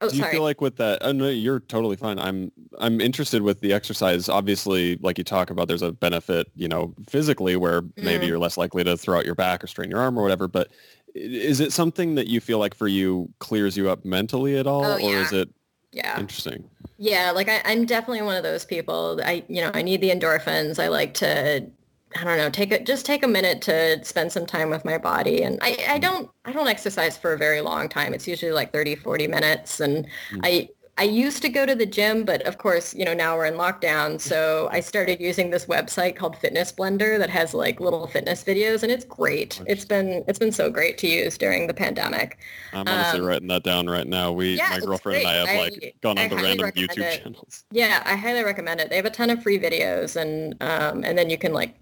[0.02, 0.34] Oh, do you sorry.
[0.34, 1.00] feel like with that?
[1.02, 2.20] Oh no, you're totally fine.
[2.20, 4.28] I'm I'm interested with the exercise.
[4.28, 8.30] Obviously, like you talk about, there's a benefit, you know, physically where maybe mm.
[8.30, 10.48] you're less likely to throw out your back or strain your arm or whatever.
[10.48, 10.70] But
[11.14, 14.84] is it something that you feel like for you clears you up mentally at all,
[14.84, 15.08] oh, yeah.
[15.08, 15.50] or is it
[15.94, 16.70] yeah interesting?
[16.98, 19.22] Yeah, like I, I'm definitely one of those people.
[19.24, 20.78] I you know I need the endorphins.
[20.78, 21.70] I like to
[22.16, 24.98] I don't know, take a, just take a minute to spend some time with my
[24.98, 25.44] body.
[25.44, 28.14] And I, I don't, I don't exercise for a very long time.
[28.14, 29.80] It's usually like 30, 40 minutes.
[29.82, 30.40] And mm.
[30.44, 33.48] I, I used to go to the gym, but of course, you know, now we're
[33.48, 34.20] in lockdown.
[34.22, 38.82] So I started using this website called Fitness Blender that has like little fitness videos
[38.82, 39.62] and it's great.
[39.68, 42.38] It's been, it's been so great to use during the pandemic.
[42.72, 44.32] I'm honestly um, writing that down right now.
[44.32, 47.22] We, yeah, my girlfriend and I have like I, gone on the random YouTube it.
[47.22, 47.66] channels.
[47.72, 48.90] Yeah, I highly recommend it.
[48.90, 51.76] They have a ton of free videos and, um, and then you can like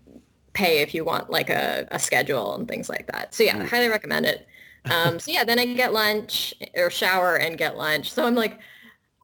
[0.53, 3.33] pay if you want like a, a schedule and things like that.
[3.33, 3.67] So yeah, mm.
[3.67, 4.47] highly recommend it.
[4.85, 8.11] Um, so yeah, then I get lunch or shower and get lunch.
[8.11, 8.59] So I'm like,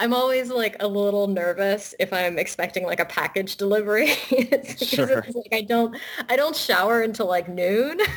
[0.01, 4.07] I'm always like a little nervous if I'm expecting like a package delivery.
[4.31, 5.19] it's sure.
[5.19, 5.97] It's like I don't
[6.29, 7.99] I don't shower until like noon.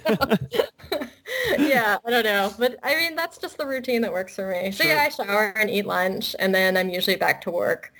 [1.58, 2.54] yeah, I don't know.
[2.56, 4.70] But I mean that's just the routine that works for me.
[4.70, 4.92] So sure.
[4.92, 7.92] yeah, I shower and eat lunch and then I'm usually back to work.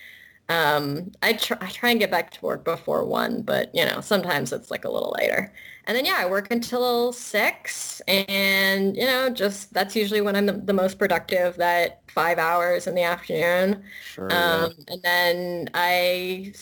[0.49, 4.01] Um, I try, I try and get back to work before one, but you know,
[4.01, 5.53] sometimes it's like a little later.
[5.87, 10.47] And then yeah, I work until six, and you know, just that's usually when I'm
[10.47, 11.57] the, the most productive.
[11.57, 16.55] That five hours in the afternoon, sure, um, and then I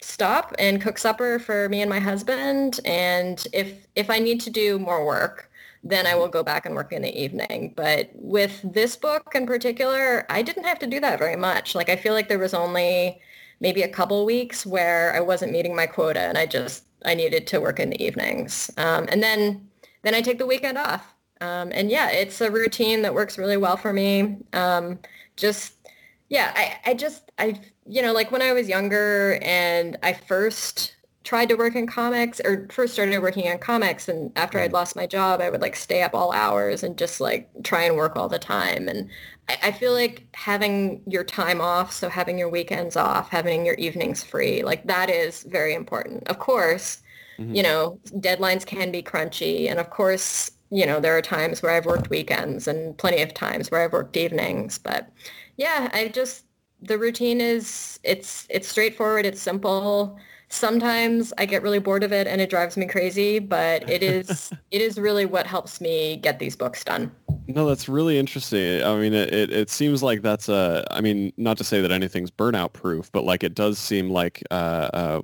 [0.00, 2.80] stop and cook supper for me and my husband.
[2.84, 5.50] And if if I need to do more work,
[5.84, 7.74] then I will go back and work in the evening.
[7.76, 11.74] But with this book in particular, I didn't have to do that very much.
[11.74, 13.20] Like I feel like there was only
[13.60, 17.46] maybe a couple weeks where I wasn't meeting my quota and I just I needed
[17.48, 18.70] to work in the evenings.
[18.76, 19.68] Um, and then
[20.02, 21.14] then I take the weekend off.
[21.40, 24.38] Um, and yeah, it's a routine that works really well for me.
[24.52, 24.98] Um,
[25.36, 25.74] just
[26.28, 30.96] yeah, I, I just I you know like when I was younger and I first
[31.24, 34.96] tried to work in comics or first started working on comics and after I'd lost
[34.96, 38.16] my job I would like stay up all hours and just like try and work
[38.16, 39.08] all the time and
[39.48, 43.76] I, I feel like having your time off so having your weekends off having your
[43.76, 47.02] evenings free like that is very important of course
[47.38, 47.54] mm-hmm.
[47.54, 51.72] you know deadlines can be crunchy and of course you know there are times where
[51.72, 55.08] I've worked weekends and plenty of times where I've worked evenings but
[55.56, 56.46] yeah I just
[56.80, 60.18] the routine is it's it's straightforward it's simple
[60.52, 64.52] sometimes I get really bored of it and it drives me crazy, but it is
[64.70, 67.10] it is really what helps me get these books done.
[67.48, 68.84] No, that's really interesting.
[68.84, 71.90] I mean, it, it, it seems like that's a, I mean, not to say that
[71.90, 74.54] anything's burnout proof, but like it does seem like uh,
[74.94, 75.20] uh,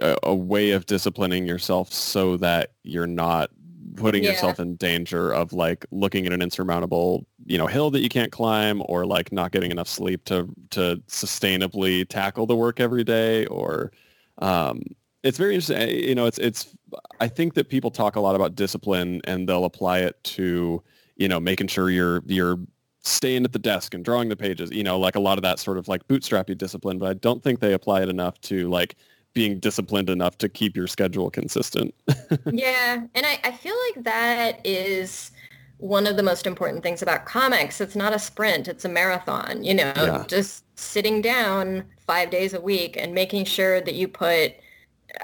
[0.00, 3.50] a, a way of disciplining yourself so that you're not
[3.96, 4.30] putting yeah.
[4.30, 8.30] yourself in danger of like looking at an insurmountable you know hill that you can't
[8.30, 13.44] climb or like not getting enough sleep to to sustainably tackle the work every day
[13.46, 13.90] or
[14.38, 14.82] um,
[15.22, 15.76] it's very interesting.
[15.76, 16.76] Eh, you know, it's it's.
[17.20, 20.82] I think that people talk a lot about discipline, and they'll apply it to
[21.16, 22.58] you know making sure you're you're
[23.00, 24.70] staying at the desk and drawing the pages.
[24.70, 26.98] You know, like a lot of that sort of like bootstrappy discipline.
[26.98, 28.96] But I don't think they apply it enough to like
[29.34, 31.94] being disciplined enough to keep your schedule consistent.
[32.52, 35.32] yeah, and I, I feel like that is
[35.78, 37.80] one of the most important things about comics.
[37.80, 40.24] It's not a sprint, it's a marathon, you know, yeah.
[40.26, 44.54] just sitting down five days a week and making sure that you put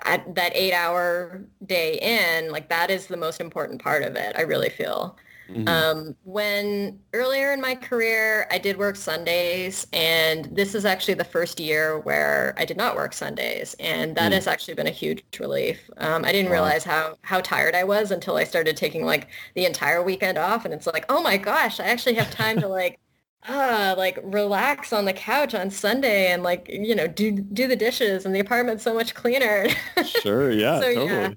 [0.05, 4.37] at that eight hour day in, like that is the most important part of it.
[4.37, 5.19] I really feel.
[5.49, 5.69] Mm-hmm.
[5.69, 11.25] Um, when earlier in my career, I did work Sundays, and this is actually the
[11.25, 14.35] first year where I did not work Sundays, and that mm.
[14.37, 15.91] has actually been a huge relief.
[15.99, 16.53] Um, I didn't wow.
[16.53, 20.65] realize how how tired I was until I started taking like the entire weekend off,
[20.65, 22.99] and it's like, oh my gosh, I actually have time to like
[23.47, 27.77] uh like relax on the couch on Sunday and like you know do do the
[27.77, 29.69] dishes and the apartment's so much cleaner.
[30.05, 31.11] sure, yeah, so, totally.
[31.11, 31.33] Yeah,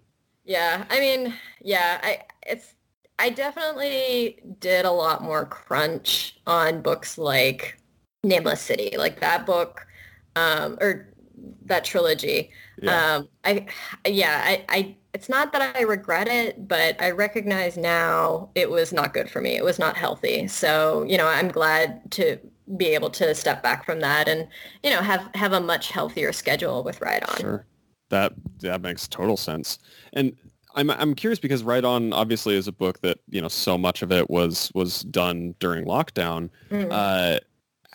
[0.45, 2.75] yeah, I mean, yeah, I it's
[3.19, 7.77] I definitely did a lot more crunch on books like
[8.23, 9.85] Nameless City, like that book
[10.35, 11.13] um or
[11.65, 12.51] that trilogy.
[12.81, 13.15] Yeah.
[13.15, 13.65] Um, I
[14.05, 18.93] yeah, I, I it's not that I regret it, but I recognize now it was
[18.93, 19.55] not good for me.
[19.55, 20.47] It was not healthy.
[20.47, 22.37] So, you know, I'm glad to
[22.77, 24.47] be able to step back from that and,
[24.83, 27.37] you know, have have a much healthier schedule with Ride On.
[27.37, 27.65] Sure.
[28.09, 29.79] That that makes total sense.
[30.13, 30.35] And
[30.75, 34.03] I'm I'm curious because Ride On obviously is a book that you know so much
[34.03, 36.51] of it was was done during lockdown.
[36.69, 36.89] Mm.
[36.91, 37.39] Uh,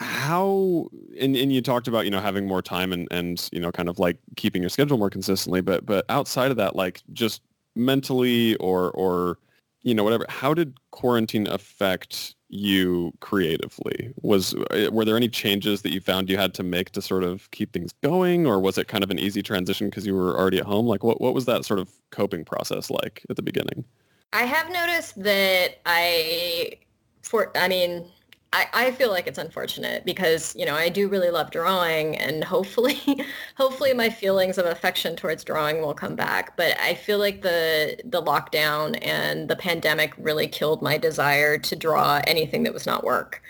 [0.03, 0.89] how
[1.21, 3.89] and, and you talked about you know having more time and and you know kind
[3.89, 7.43] of like keeping your schedule more consistently, but but outside of that, like just
[7.75, 9.39] mentally or or
[9.83, 14.13] you know whatever, how did quarantine affect you creatively?
[14.21, 17.25] Was uh, were there any changes that you found you had to make to sort
[17.25, 20.39] of keep things going, or was it kind of an easy transition because you were
[20.39, 20.87] already at home?
[20.87, 23.85] Like, what what was that sort of coping process like at the beginning?
[24.33, 26.79] I have noticed that I,
[27.23, 28.07] for I mean,
[28.53, 32.45] I, I feel like it's unfortunate because you know I do really love drawing and
[32.45, 33.01] hopefully
[33.57, 36.57] hopefully my feelings of affection towards drawing will come back.
[36.57, 41.77] But I feel like the the lockdown and the pandemic really killed my desire to
[41.77, 43.43] draw anything that was not work.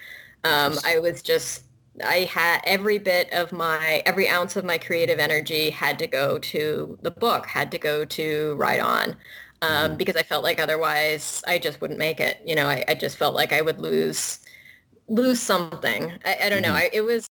[0.44, 1.64] Um, I was just
[2.04, 6.38] I had every bit of my every ounce of my creative energy had to go
[6.38, 9.10] to the book had to go to Ride On
[9.62, 9.96] um, mm-hmm.
[9.96, 12.40] because I felt like otherwise I just wouldn't make it.
[12.46, 14.38] You know I, I just felt like I would lose
[15.12, 16.12] lose something.
[16.24, 16.68] I, I don't know.
[16.68, 16.76] Mm-hmm.
[16.76, 17.28] I, it was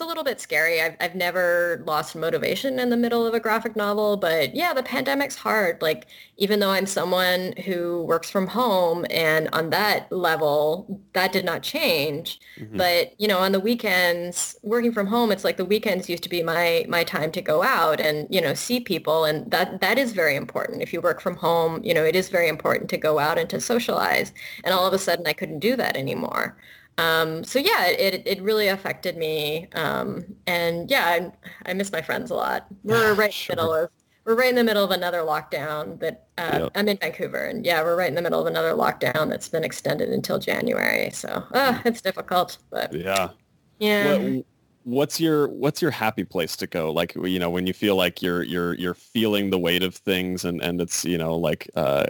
[0.00, 0.82] a little bit scary.
[0.82, 4.82] I've, I've never lost motivation in the middle of a graphic novel, but yeah, the
[4.82, 5.80] pandemic's hard.
[5.80, 6.06] Like,
[6.36, 11.62] even though I'm someone who works from home and on that level, that did not
[11.62, 12.40] change.
[12.58, 12.76] Mm-hmm.
[12.76, 16.28] But, you know, on the weekends, working from home, it's like the weekends used to
[16.28, 19.24] be my, my time to go out and, you know, see people.
[19.24, 20.82] And that, that is very important.
[20.82, 23.48] If you work from home, you know, it is very important to go out and
[23.50, 24.32] to socialize.
[24.64, 26.56] And all of a sudden I couldn't do that anymore.
[26.98, 29.68] Um, so yeah, it, it really affected me.
[29.74, 32.66] Um, and yeah, I, I, miss my friends a lot.
[32.84, 33.54] We're right sure.
[33.54, 33.90] in the middle of
[34.24, 36.72] we're right in the middle of another lockdown that uh, yep.
[36.74, 39.64] I'm in Vancouver and yeah, we're right in the middle of another lockdown that's been
[39.64, 41.10] extended until January.
[41.10, 43.30] So uh, it's difficult, but yeah,
[43.78, 44.16] yeah.
[44.16, 44.46] What,
[44.84, 46.92] what's your what's your happy place to go?
[46.92, 50.44] Like you know when you feel like you're you're you're feeling the weight of things
[50.44, 52.06] and and it's you know like uh,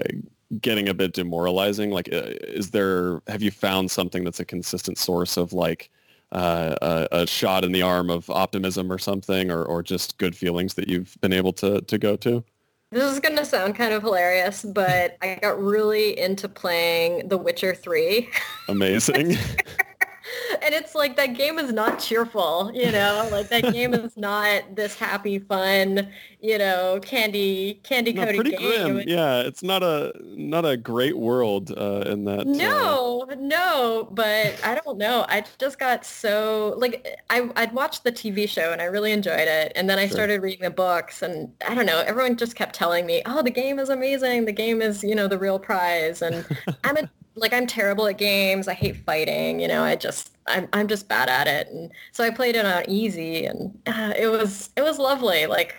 [0.60, 1.90] getting a bit demoralizing?
[1.90, 5.90] Like, uh, is there, have you found something that's a consistent source of like
[6.32, 10.36] uh, a, a, shot in the arm of optimism or something, or, or just good
[10.36, 12.42] feelings that you've been able to, to go to?
[12.90, 17.36] This is going to sound kind of hilarious, but I got really into playing The
[17.36, 18.28] Witcher 3.
[18.68, 19.36] Amazing.
[20.62, 24.74] and it's like that game is not cheerful, you know, like that game is not
[24.74, 26.08] this happy, fun,
[26.40, 28.94] you know, candy candy coated no, game.
[28.94, 29.08] Grim.
[29.08, 32.46] yeah, it's not a not a great world uh, in that.
[32.46, 33.34] No, uh...
[33.38, 35.26] no, but I don't know.
[35.28, 39.48] I just got so like I I'd watched the TV show and I really enjoyed
[39.48, 40.16] it, and then I sure.
[40.16, 42.00] started reading the books, and I don't know.
[42.00, 44.44] Everyone just kept telling me, "Oh, the game is amazing.
[44.44, 46.44] The game is you know the real prize," and
[46.84, 48.68] I'm a like I'm terrible at games.
[48.68, 49.60] I hate fighting.
[49.60, 51.68] You know, I just I'm I'm just bad at it.
[51.68, 55.46] And so I played it on easy, and uh, it was it was lovely.
[55.46, 55.76] Like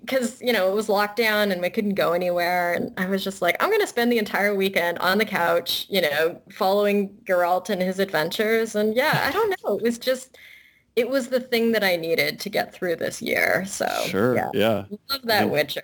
[0.00, 3.22] because you know it was locked down and we couldn't go anywhere, and I was
[3.22, 7.70] just like, I'm gonna spend the entire weekend on the couch, you know, following Geralt
[7.70, 8.74] and his adventures.
[8.74, 9.76] And yeah, I don't know.
[9.76, 10.38] It was just
[10.96, 13.64] it was the thing that I needed to get through this year.
[13.66, 14.84] So sure, yeah, yeah.
[15.10, 15.82] love that Witcher.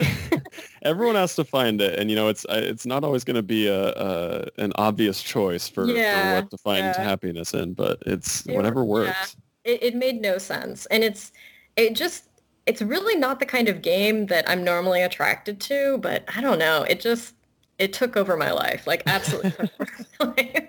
[0.82, 3.42] everyone has to find it, and you know, it's uh, it's not always going to
[3.42, 7.02] be a, a, an obvious choice for, yeah, for what to find yeah.
[7.02, 9.36] happiness in, but it's it, whatever works.
[9.64, 9.72] Yeah.
[9.72, 11.32] It, it made no sense, and it's
[11.76, 12.24] it just
[12.66, 16.58] it's really not the kind of game that I'm normally attracted to, but I don't
[16.58, 16.82] know.
[16.82, 17.34] It just
[17.78, 19.68] it took over my life, like absolutely.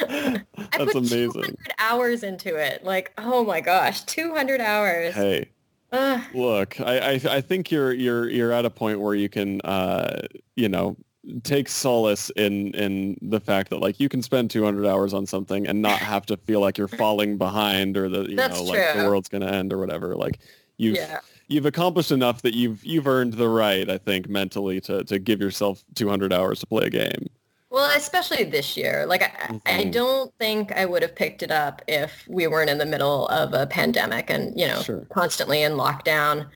[0.08, 1.32] I That's put amazing.
[1.32, 2.84] 200 hours into it.
[2.84, 5.14] Like, oh my gosh, 200 hours.
[5.14, 5.50] Hey,
[5.92, 9.60] uh, Look, I, I, I think you're you're you're at a point where you can
[9.62, 10.22] uh,
[10.56, 10.96] you know
[11.42, 15.66] take solace in in the fact that like you can spend 200 hours on something
[15.66, 19.04] and not have to feel like you're falling behind or that you know like the
[19.06, 20.16] world's going to end or whatever.
[20.16, 20.40] Like
[20.80, 21.20] you've yeah.
[21.48, 25.40] you've accomplished enough that you've you've earned the right i think mentally to to give
[25.40, 27.26] yourself 200 hours to play a game
[27.70, 29.06] well, especially this year.
[29.06, 29.56] Like, I, mm-hmm.
[29.66, 33.28] I don't think I would have picked it up if we weren't in the middle
[33.28, 35.06] of a pandemic and, you know, sure.
[35.10, 36.48] constantly in lockdown.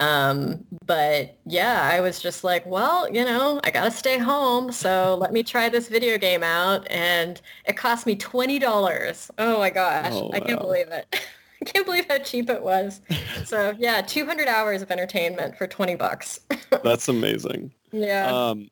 [0.00, 4.72] Um, but yeah, I was just like, well, you know, I got to stay home.
[4.72, 6.90] So let me try this video game out.
[6.90, 9.30] And it cost me $20.
[9.38, 10.12] Oh my gosh.
[10.12, 11.06] Oh, I can't believe it.
[11.60, 13.00] I can't believe how cheap it was.
[13.44, 16.40] So yeah, 200 hours of entertainment for 20 bucks.
[16.82, 17.70] That's amazing.
[17.92, 18.26] Yeah.
[18.26, 18.68] Um,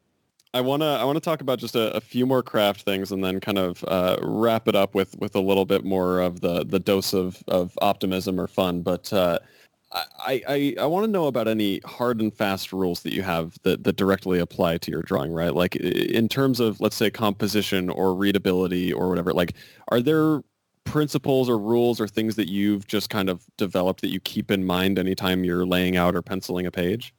[0.53, 3.41] I wanna I wanna talk about just a, a few more craft things and then
[3.41, 6.81] kind of uh, wrap it up with with a little bit more of the the
[6.81, 8.83] dose of of optimism or fun.
[8.83, 9.39] But uh,
[9.93, 13.59] I, I, I want to know about any hard and fast rules that you have
[13.63, 15.53] that, that directly apply to your drawing, right?
[15.55, 19.55] Like in terms of, let's say, composition or readability or whatever, like
[19.89, 20.43] are there
[20.85, 24.65] principles or rules or things that you've just kind of developed that you keep in
[24.65, 27.13] mind anytime you're laying out or penciling a page?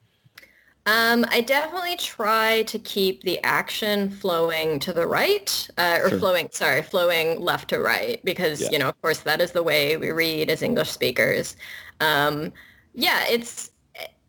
[0.88, 6.19] Um, I definitely try to keep the action flowing to the right, uh, or sure.
[6.19, 8.69] flowing, sorry, flowing left to right, because, yeah.
[8.71, 11.55] you know, of course, that is the way we read as English speakers.
[11.99, 12.51] Um,
[12.93, 13.69] yeah, it's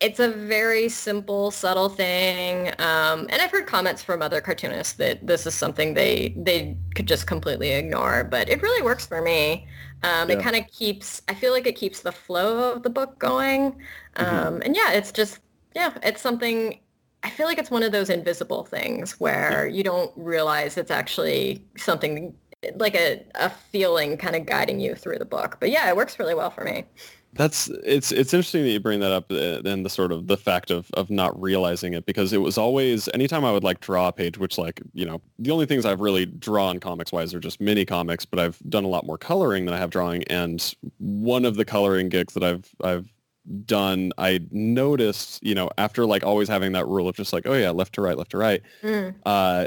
[0.00, 2.68] it's a very simple, subtle thing.
[2.80, 7.06] Um, and I've heard comments from other cartoonists that this is something they they could
[7.06, 9.66] just completely ignore, but it really works for me.
[10.02, 10.36] Um, yeah.
[10.36, 13.72] It kind of keeps, I feel like it keeps the flow of the book going.
[14.16, 14.24] Mm-hmm.
[14.24, 14.62] Um, mm-hmm.
[14.62, 15.38] And yeah, it's just,
[15.74, 16.78] yeah, it's something,
[17.22, 21.64] I feel like it's one of those invisible things where you don't realize it's actually
[21.76, 22.34] something
[22.76, 25.56] like a, a feeling kind of guiding you through the book.
[25.60, 26.84] But yeah, it works really well for me.
[27.34, 30.36] That's it's it's interesting that you bring that up uh, and the sort of the
[30.36, 34.08] fact of of not realizing it because it was always anytime I would like draw
[34.08, 37.40] a page which like you know the only things I've really drawn comics wise are
[37.40, 40.74] just mini comics but I've done a lot more coloring than I have drawing and
[40.98, 43.10] one of the coloring gigs that I've I've
[43.64, 47.54] done I noticed you know after like always having that rule of just like oh
[47.54, 49.14] yeah left to right left to right mm.
[49.26, 49.66] uh,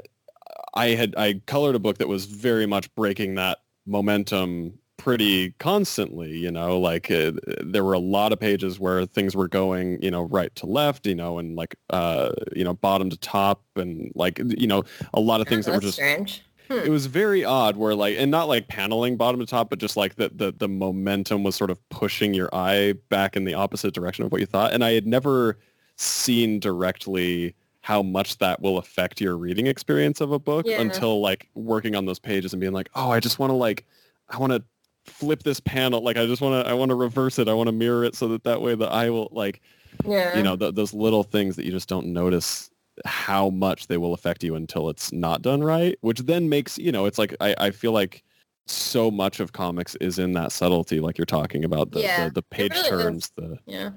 [0.74, 6.38] I had I colored a book that was very much breaking that momentum pretty constantly
[6.38, 10.10] you know like uh, there were a lot of pages where things were going you
[10.10, 14.10] know right to left you know and like uh you know bottom to top and
[14.16, 16.74] like you know a lot of things oh, that were just strange hmm.
[16.74, 19.98] it was very odd where like and not like paneling bottom to top but just
[19.98, 23.94] like the, the the momentum was sort of pushing your eye back in the opposite
[23.94, 25.58] direction of what you thought and i had never
[25.98, 30.82] seen directly how much that will affect your reading experience of a book yeah.
[30.82, 33.86] until like working on those pages and being like oh i just want to like
[34.30, 34.64] i want to
[35.06, 36.02] flip this panel.
[36.02, 37.48] Like I just want to, I want to reverse it.
[37.48, 39.62] I want to mirror it so that that way the eye will like,
[40.04, 40.36] yeah.
[40.36, 42.70] you know, th- those little things that you just don't notice
[43.04, 46.92] how much they will affect you until it's not done right, which then makes, you
[46.92, 48.24] know, it's like, I, I feel like
[48.68, 52.26] so much of comics is in that subtlety, like you're talking about the, yeah.
[52.26, 53.32] the, the, page really turns, is.
[53.36, 53.90] the, yeah.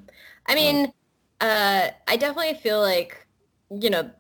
[0.46, 0.92] I mean,
[1.40, 3.26] uh, uh, I definitely feel like,
[3.70, 4.10] you know,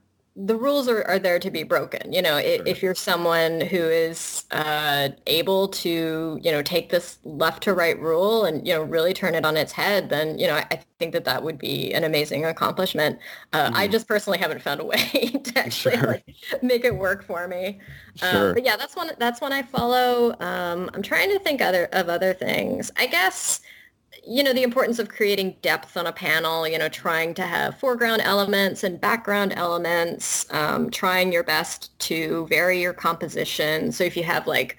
[0.40, 2.12] the rules are, are there to be broken.
[2.12, 2.62] You know, sure.
[2.64, 7.98] if, you're someone who is uh, able to, you know, take this left to right
[8.00, 10.80] rule and, you know, really turn it on its head, then, you know, I, I
[11.00, 13.18] think that that would be an amazing accomplishment.
[13.52, 13.74] Uh, mm.
[13.74, 14.96] I just personally haven't found a way
[15.44, 16.06] to actually sure.
[16.06, 17.80] like, make it work for me.
[18.22, 18.54] Uh, sure.
[18.54, 20.36] but yeah, that's one, that's one I follow.
[20.38, 22.92] Um, I'm trying to think other of other things.
[22.96, 23.60] I guess,
[24.28, 27.78] you know, the importance of creating depth on a panel, you know, trying to have
[27.78, 33.90] foreground elements and background elements, um, trying your best to vary your composition.
[33.90, 34.76] So if you have like,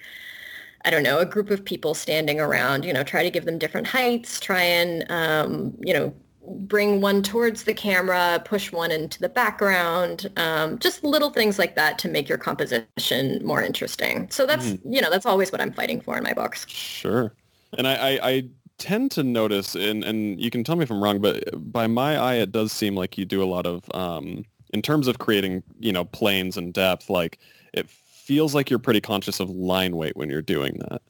[0.86, 3.58] I don't know, a group of people standing around, you know, try to give them
[3.58, 6.14] different heights, try and, um, you know,
[6.48, 11.76] bring one towards the camera, push one into the background, um, just little things like
[11.76, 14.30] that to make your composition more interesting.
[14.30, 14.94] So that's, mm-hmm.
[14.94, 16.68] you know, that's always what I'm fighting for in my books.
[16.70, 17.34] Sure.
[17.78, 18.50] And I, I, I
[18.80, 22.18] tend to notice, and, and you can tell me if I'm wrong, but by my
[22.18, 25.64] eye, it does seem like you do a lot of, um, in terms of creating,
[25.80, 27.40] you know, planes and depth, like
[27.74, 31.02] it feels like you're pretty conscious of line weight when you're doing that.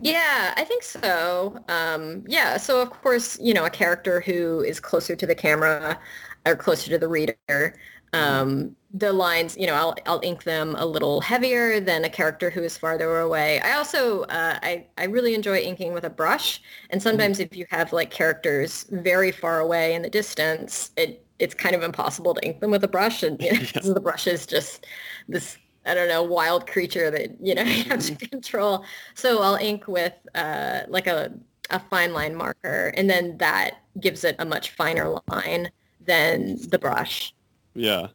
[0.00, 1.58] Yeah, I think so.
[1.68, 5.98] Um, yeah, so of course, you know, a character who is closer to the camera
[6.46, 7.74] or closer to the reader
[8.12, 12.48] um, the lines, you know, I'll, I'll ink them a little heavier than a character
[12.48, 13.60] who is farther away.
[13.60, 16.62] I also, uh, I, I really enjoy inking with a brush.
[16.90, 17.52] And sometimes mm-hmm.
[17.52, 21.82] if you have like characters very far away in the distance, it, it's kind of
[21.82, 23.22] impossible to ink them with a brush.
[23.22, 23.92] And you know, yeah.
[23.92, 24.86] the brush is just
[25.28, 28.26] this, I don't know, wild creature that, you know, you have to mm-hmm.
[28.26, 28.84] control.
[29.14, 31.30] So I'll ink with uh, like a,
[31.68, 32.94] a fine line marker.
[32.96, 35.70] And then that gives it a much finer line
[36.06, 37.34] than the brush.
[37.78, 38.08] Yeah.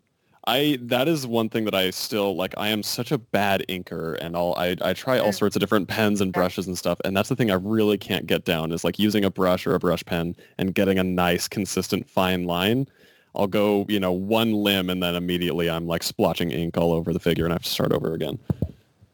[0.45, 2.53] I that is one thing that I still like.
[2.57, 5.87] I am such a bad inker, and all I I try all sorts of different
[5.87, 8.83] pens and brushes and stuff, and that's the thing I really can't get down is
[8.83, 12.87] like using a brush or a brush pen and getting a nice consistent fine line.
[13.35, 17.13] I'll go you know one limb, and then immediately I'm like splotching ink all over
[17.13, 18.37] the figure, and I have to start over again.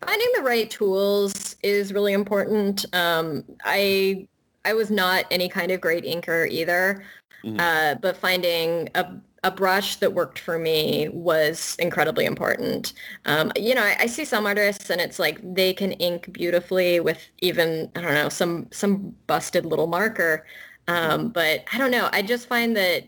[0.03, 2.85] Finding the right tools is really important.
[2.93, 4.27] Um, I
[4.65, 7.03] I was not any kind of great inker either,
[7.43, 7.59] mm-hmm.
[7.59, 9.13] uh, but finding a
[9.43, 12.93] a brush that worked for me was incredibly important.
[13.25, 16.99] Um, you know, I, I, see some artists and it's like they can ink beautifully
[16.99, 20.45] with even, I don't know, some, some busted little marker.
[20.87, 22.09] Um, but I don't know.
[22.11, 23.03] I just find that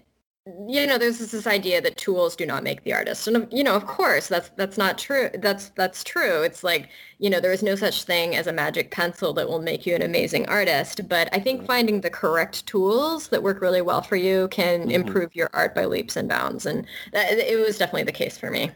[0.68, 3.28] you know, there's this idea that tools do not make the artist.
[3.28, 5.30] And, you know, of course, that's that's not true.
[5.36, 6.42] That's that's true.
[6.42, 6.90] It's like,
[7.20, 9.94] you know, there is no such thing as a magic pencil that will make you
[9.94, 11.08] an amazing artist.
[11.08, 14.92] But I think finding the correct tools that work really well for you can mm-hmm.
[14.92, 16.66] improve your art by leaps and bounds.
[16.66, 18.72] And that, it was definitely the case for me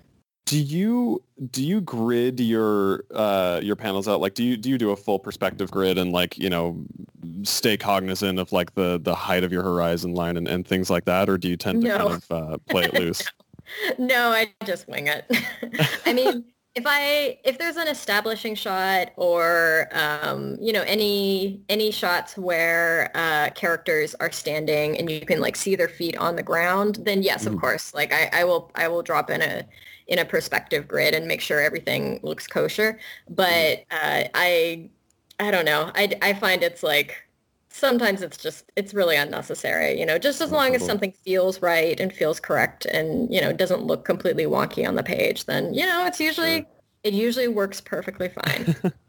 [0.45, 1.21] do you
[1.51, 4.95] do you grid your uh your panels out like do you do you do a
[4.95, 6.79] full perspective grid and like you know
[7.43, 11.05] stay cognizant of like the the height of your horizon line and, and things like
[11.05, 11.97] that or do you tend to no.
[11.97, 13.23] kind of uh, play it loose
[13.97, 14.05] no.
[14.05, 15.25] no i just wing it
[16.05, 21.89] i mean if i if there's an establishing shot or um you know any any
[21.89, 26.43] shots where uh characters are standing and you can like see their feet on the
[26.43, 27.53] ground then yes mm.
[27.53, 29.65] of course like i i will i will drop in a
[30.07, 32.99] in a perspective grid and make sure everything looks kosher.
[33.29, 34.89] But uh, I,
[35.39, 35.91] I don't know.
[35.95, 37.25] I, I find it's like
[37.69, 39.99] sometimes it's just it's really unnecessary.
[39.99, 43.51] You know, just as long as something feels right and feels correct and you know
[43.51, 46.67] doesn't look completely wonky on the page, then you know it's usually sure.
[47.03, 48.75] it usually works perfectly fine.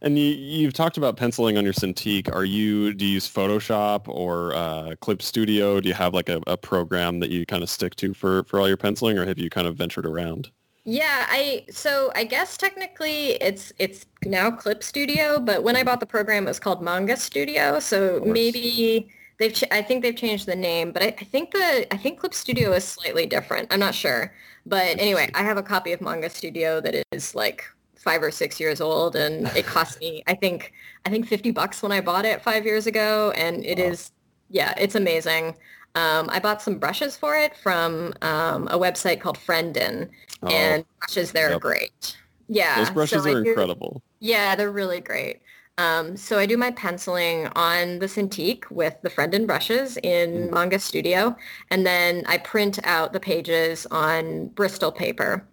[0.00, 2.32] And you, you've talked about penciling on your Cintiq.
[2.32, 5.80] Are you do you use Photoshop or uh, Clip Studio?
[5.80, 8.60] Do you have like a, a program that you kind of stick to for, for
[8.60, 10.50] all your penciling, or have you kind of ventured around?
[10.84, 16.00] Yeah, I so I guess technically it's it's now Clip Studio, but when I bought
[16.00, 17.78] the program, it was called Manga Studio.
[17.80, 21.86] So maybe they've ch- I think they've changed the name, but I, I, think the
[21.92, 23.70] I think Clip Studio is slightly different.
[23.70, 24.32] I'm not sure,
[24.64, 27.64] but anyway, I have a copy of Manga Studio that is like
[27.98, 30.72] five or six years old and it cost me i think
[31.04, 33.84] i think 50 bucks when i bought it five years ago and it wow.
[33.84, 34.12] is
[34.50, 35.56] yeah it's amazing
[35.94, 40.08] um, i bought some brushes for it from um, a website called Frenden
[40.42, 40.48] oh.
[40.48, 41.56] and brushes there yep.
[41.56, 42.16] are great
[42.48, 45.40] yeah those brushes so are do, incredible yeah they're really great
[45.78, 50.50] um, so I do my penciling on the Cintiq with the Frenden brushes in mm.
[50.50, 51.36] Manga Studio,
[51.70, 55.46] and then I print out the pages on Bristol paper.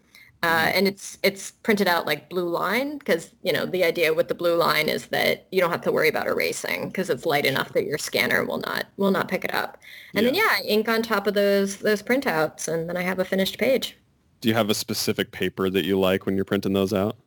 [0.46, 4.28] Uh, and it's it's printed out like blue line because you know the idea with
[4.28, 7.46] the blue line is that you don't have to worry about erasing because it's light
[7.46, 9.80] enough that your scanner will not will not pick it up.
[10.14, 10.32] And yeah.
[10.32, 13.58] then yeah, ink on top of those those printouts, and then I have a finished
[13.58, 13.98] page.
[14.42, 17.18] Do you have a specific paper that you like when you're printing those out?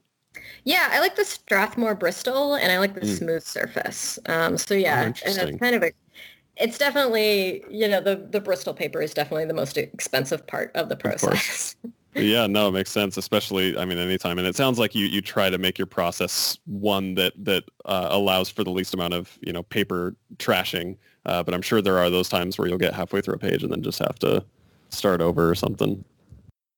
[0.63, 3.19] Yeah, I like the Strathmore Bristol, and I like the mm.
[3.19, 4.21] smooth surface.
[4.27, 5.91] Um, so yeah, oh, and it's kind of a
[6.57, 10.89] it's definitely you know the the Bristol paper is definitely the most expensive part of
[10.89, 11.75] the process.
[11.83, 14.39] Of yeah, no, it makes sense, especially I mean anytime.
[14.39, 18.09] And it sounds like you you try to make your process one that that uh,
[18.11, 20.97] allows for the least amount of you know paper trashing.
[21.27, 23.63] Uh, but I'm sure there are those times where you'll get halfway through a page
[23.63, 24.45] and then just have to
[24.91, 26.03] start over or something.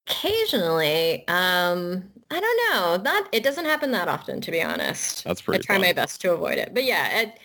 [0.09, 2.99] Occasionally, um, I don't know.
[2.99, 5.25] That it doesn't happen that often, to be honest.
[5.25, 5.61] That's pretty.
[5.61, 5.83] I try fun.
[5.83, 7.39] my best to avoid it, but yeah, it,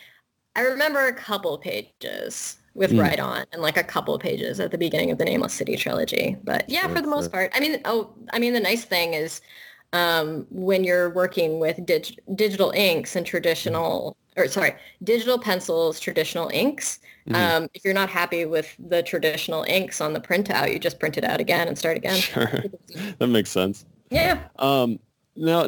[0.56, 3.02] I remember a couple pages with mm.
[3.02, 5.76] Ride On and like a couple of pages at the beginning of the Nameless City
[5.76, 6.38] trilogy.
[6.44, 9.14] But yeah, sure, for the most part, I mean, oh, I mean, the nice thing
[9.14, 9.42] is
[9.94, 16.50] um, when you're working with dig- digital inks and traditional, or sorry, digital pencils, traditional
[16.50, 17.00] inks.
[17.28, 17.36] Mm-hmm.
[17.36, 21.18] Um, if you're not happy with the traditional inks on the printout, you just print
[21.18, 22.18] it out again and start again.
[22.18, 22.66] Sure,
[23.18, 23.86] that makes sense.
[24.12, 24.44] Yeah.
[24.60, 25.00] Um,
[25.36, 25.68] now,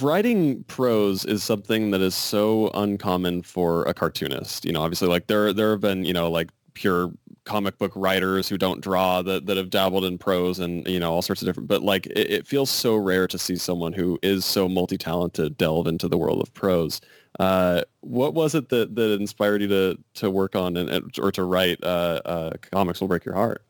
[0.00, 4.64] writing prose is something that is so uncommon for a cartoonist.
[4.64, 7.12] You know, obviously, like there there have been you know like pure
[7.44, 11.12] comic book writers who don't draw that, that have dabbled in prose and you know
[11.12, 14.16] all sorts of different but like it, it feels so rare to see someone who
[14.22, 17.00] is so multi-talented delve into the world of prose
[17.40, 21.42] uh, what was it that, that inspired you to to work on and or to
[21.42, 23.64] write uh, uh, comics will break your heart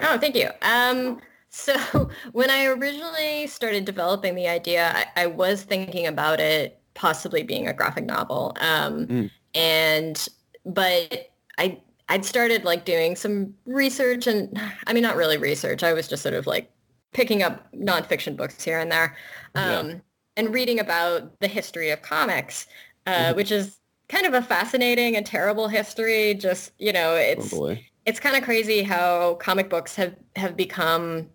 [0.00, 1.20] oh thank you um
[1.50, 7.42] so when I originally started developing the idea, I, I was thinking about it possibly
[7.42, 8.56] being a graphic novel.
[8.60, 9.30] Um, mm.
[9.54, 10.28] And
[10.64, 15.82] but I I'd started like doing some research and I mean not really research.
[15.82, 16.70] I was just sort of like
[17.12, 19.16] picking up nonfiction books here and there
[19.54, 19.94] um, yeah.
[20.36, 22.66] and reading about the history of comics,
[23.06, 23.36] uh, mm.
[23.36, 23.78] which is
[24.08, 26.34] kind of a fascinating and terrible history.
[26.34, 27.76] Just you know, it's oh
[28.06, 31.28] it's kind of crazy how comic books have have become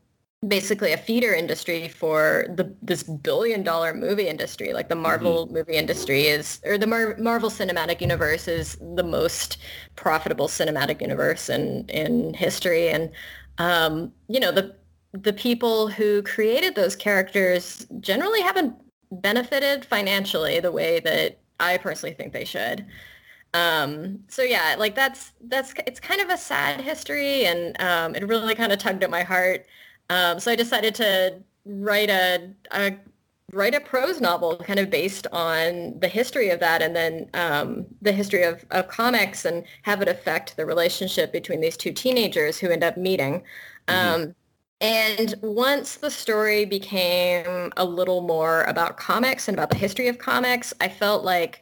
[0.47, 4.73] basically a feeder industry for the this billion dollar movie industry.
[4.73, 5.55] Like the marvel mm-hmm.
[5.55, 9.57] movie industry is or the Mar- marvel cinematic universe is the most
[9.95, 12.89] profitable cinematic universe in in history.
[12.89, 13.11] And
[13.57, 14.75] um, you know the
[15.13, 18.75] the people who created those characters generally haven't
[19.11, 22.85] benefited financially the way that i personally think they should.
[23.53, 27.45] Um, so yeah like that's that's it's kind of a sad history.
[27.45, 29.65] And um, it really kind of tugged at my heart
[30.09, 32.95] um, so I decided to write a, a
[33.51, 37.85] write a prose novel kind of based on the history of that and then um,
[38.01, 42.57] the history of, of comics and have it affect the relationship between these two teenagers
[42.57, 43.43] who end up meeting.
[43.87, 44.23] Mm-hmm.
[44.23, 44.35] Um,
[44.81, 50.17] and once the story became a little more about comics and about the history of
[50.17, 51.61] comics, I felt like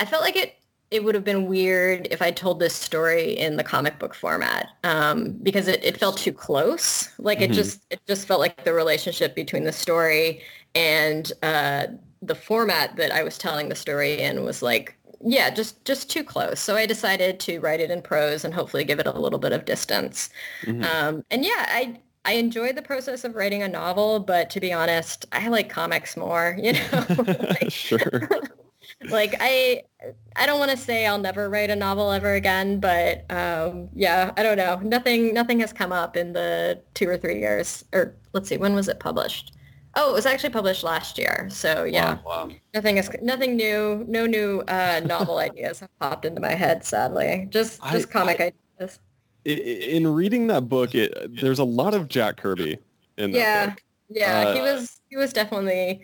[0.00, 0.59] I felt like it
[0.90, 4.70] it would have been weird if I told this story in the comic book format
[4.82, 7.08] um, because it, it felt too close.
[7.18, 7.52] Like mm-hmm.
[7.52, 10.42] it just it just felt like the relationship between the story
[10.74, 11.86] and uh,
[12.22, 16.24] the format that I was telling the story in was like yeah just just too
[16.24, 16.58] close.
[16.58, 19.52] So I decided to write it in prose and hopefully give it a little bit
[19.52, 20.28] of distance.
[20.62, 20.82] Mm-hmm.
[20.82, 24.72] Um, and yeah, I I enjoyed the process of writing a novel, but to be
[24.72, 26.56] honest, I like comics more.
[26.60, 27.06] You know,
[27.60, 28.28] like, sure
[29.08, 29.82] like I
[30.36, 34.32] I don't want to say I'll never write a novel ever again, but um, yeah,
[34.36, 34.76] I don't know.
[34.82, 37.84] Nothing nothing has come up in the two or three years.
[37.92, 39.54] Or let's see, when was it published?
[39.96, 41.48] Oh, it was actually published last year.
[41.50, 42.50] So yeah, wow, wow.
[42.74, 44.04] nothing is nothing new.
[44.06, 46.84] No new uh, novel ideas have popped into my head.
[46.84, 49.00] Sadly, just just I, comic I, ideas.
[49.46, 52.78] In reading that book, it, there's a lot of Jack Kirby
[53.16, 53.66] in that yeah.
[53.66, 53.82] book.
[54.10, 56.02] Yeah, uh, he was he was definitely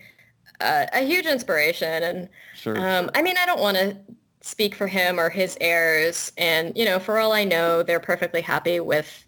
[0.60, 2.02] uh, a huge inspiration.
[2.02, 2.78] And sure.
[2.78, 3.96] um, I mean, I don't want to
[4.40, 6.32] speak for him or his heirs.
[6.38, 9.24] And, you know, for all I know, they're perfectly happy with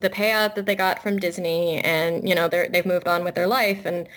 [0.00, 3.34] the payout that they got from Disney and, you know, they're, they've moved on with
[3.34, 3.84] their life.
[3.84, 4.08] And,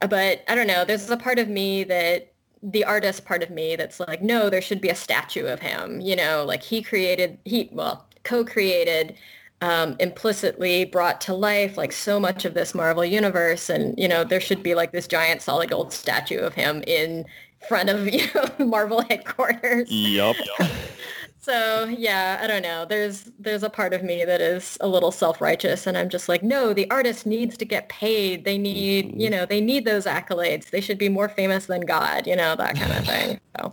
[0.00, 2.32] but I don't know, there's a part of me that
[2.62, 6.00] the artist part of me that's like, no, there should be a statue of him.
[6.00, 9.16] You know, like he created, he, well, co-created
[9.62, 13.70] um, implicitly brought to life like so much of this Marvel universe.
[13.70, 17.24] And, you know, there should be like this giant solid gold statue of him in
[17.68, 19.90] front of, you know, Marvel headquarters.
[19.90, 20.36] Yep.
[21.40, 22.84] so yeah, I don't know.
[22.84, 26.42] There's there's a part of me that is a little self-righteous and I'm just like,
[26.42, 28.44] no, the artist needs to get paid.
[28.44, 29.20] They need, mm-hmm.
[29.20, 30.68] you know, they need those accolades.
[30.68, 33.40] They should be more famous than God, you know, that kind of thing.
[33.56, 33.72] So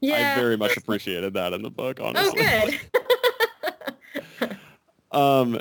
[0.00, 0.34] yeah.
[0.36, 2.40] I very much appreciated that in the book, oh, honestly.
[2.40, 2.80] Oh, good.
[5.14, 5.60] Um,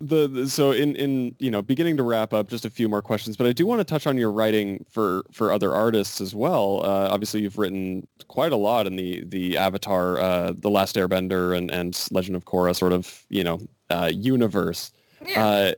[0.00, 3.00] the, the, so in in you know beginning to wrap up just a few more
[3.00, 6.34] questions but i do want to touch on your writing for for other artists as
[6.34, 6.80] well.
[6.84, 11.56] Uh, obviously you've written quite a lot in the the avatar uh, the last airbender
[11.56, 13.60] and and legend of korra sort of you know
[13.90, 14.92] uh, universe.
[15.24, 15.46] Yeah.
[15.46, 15.72] Uh,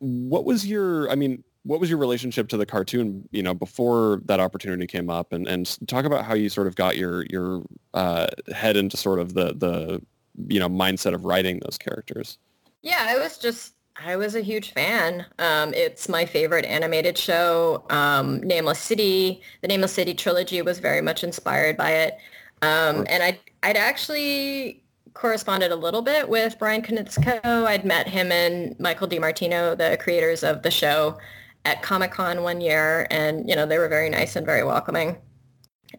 [0.00, 4.22] what was your i mean what was your relationship to the cartoon you know before
[4.24, 5.32] that opportunity came up?
[5.32, 7.62] And and talk about how you sort of got your your
[7.94, 10.02] uh, head into sort of the the
[10.48, 12.38] you know mindset of writing those characters.
[12.82, 13.74] Yeah i was just
[14.04, 15.26] i was a huge fan.
[15.38, 19.42] Um, it's my favorite animated show um, nameless city.
[19.60, 22.18] The nameless city trilogy was very much inspired by it.
[22.62, 24.82] Um, and I, i'd actually
[25.14, 30.44] corresponded a little bit with bryan konietzko i'd met him and michael dimartino the creators
[30.44, 31.18] of the show
[31.64, 35.16] at comic-con one year and you know they were very nice and very welcoming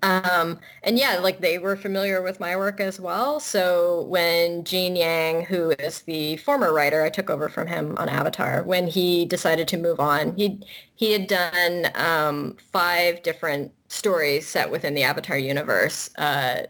[0.04, 3.40] um, and yeah, like they were familiar with my work as well.
[3.40, 8.10] So when Gene Yang, who is the former writer, I took over from him on
[8.10, 10.60] Avatar, when he decided to move on, he
[10.96, 16.64] he had done um, five different stories set within the Avatar universe, uh,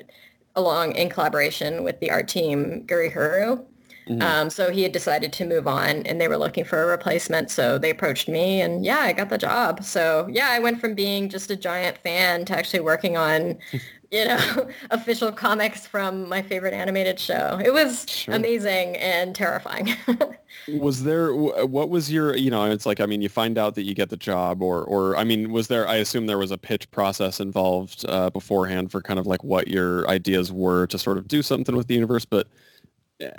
[0.55, 3.65] along in collaboration with the art team Gurihiru.
[4.11, 4.21] Mm-hmm.
[4.21, 7.49] Um, so he had decided to move on and they were looking for a replacement.
[7.49, 9.83] So they approached me and yeah, I got the job.
[9.83, 13.57] So yeah, I went from being just a giant fan to actually working on,
[14.11, 17.57] you know, official comics from my favorite animated show.
[17.63, 18.33] It was sure.
[18.33, 19.95] amazing and terrifying.
[20.67, 23.83] was there, what was your, you know, it's like, I mean, you find out that
[23.83, 26.57] you get the job or, or, I mean, was there, I assume there was a
[26.57, 31.17] pitch process involved uh, beforehand for kind of like what your ideas were to sort
[31.17, 32.47] of do something with the universe, but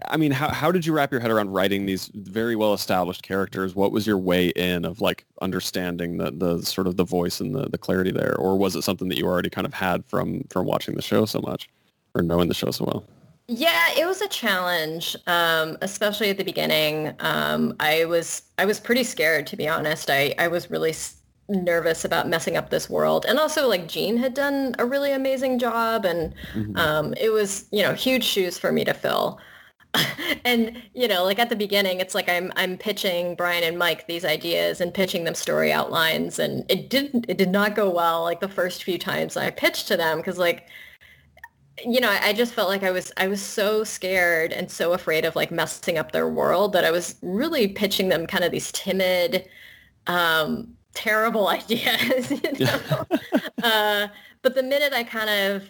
[0.08, 3.22] I mean, how, how did you wrap your head around writing these very well established
[3.22, 3.74] characters?
[3.74, 7.54] What was your way in of like understanding the, the sort of the voice and
[7.54, 8.36] the, the clarity there?
[8.36, 11.26] Or was it something that you already kind of had from, from watching the show
[11.26, 11.68] so much
[12.14, 13.04] or knowing the show so well?
[13.48, 17.12] Yeah, it was a challenge, um, especially at the beginning.
[17.18, 20.08] Um, I was I was pretty scared, to be honest.
[20.10, 20.94] I, I was really
[21.48, 23.26] nervous about messing up this world.
[23.28, 26.76] And also, like, Gene had done a really amazing job, and mm-hmm.
[26.76, 29.40] um, it was, you know, huge shoes for me to fill.
[30.44, 34.06] and you know like at the beginning it's like i'm i'm pitching brian and mike
[34.06, 38.22] these ideas and pitching them story outlines and it didn't it did not go well
[38.22, 40.66] like the first few times i pitched to them because like
[41.84, 44.92] you know I, I just felt like i was i was so scared and so
[44.92, 48.50] afraid of like messing up their world that i was really pitching them kind of
[48.50, 49.46] these timid
[50.06, 53.06] um terrible ideas you know?
[53.62, 54.08] Uh,
[54.42, 55.68] but the minute i kind of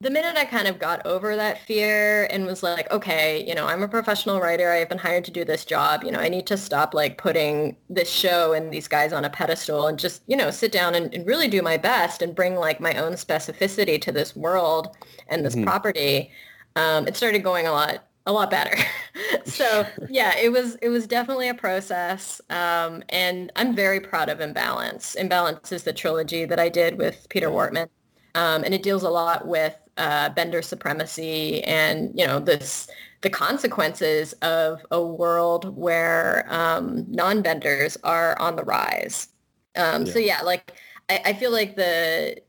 [0.00, 3.66] the minute I kind of got over that fear and was like, okay, you know,
[3.66, 4.70] I'm a professional writer.
[4.70, 6.04] I've been hired to do this job.
[6.04, 9.30] You know, I need to stop like putting this show and these guys on a
[9.30, 12.54] pedestal and just, you know, sit down and, and really do my best and bring
[12.54, 14.96] like my own specificity to this world
[15.26, 15.64] and this mm-hmm.
[15.64, 16.30] property.
[16.76, 18.76] Um, it started going a lot a lot better.
[19.46, 24.40] so yeah, it was it was definitely a process, um, and I'm very proud of
[24.40, 25.16] Imbalance.
[25.16, 27.88] Imbalance is the trilogy that I did with Peter Wartman,
[28.36, 32.88] um, and it deals a lot with uh, bender supremacy and you know this
[33.20, 39.28] the consequences of a world where um, non-benders are on the rise.
[39.76, 40.12] Um, yeah.
[40.12, 40.72] So yeah, like
[41.08, 42.40] I, I, feel like the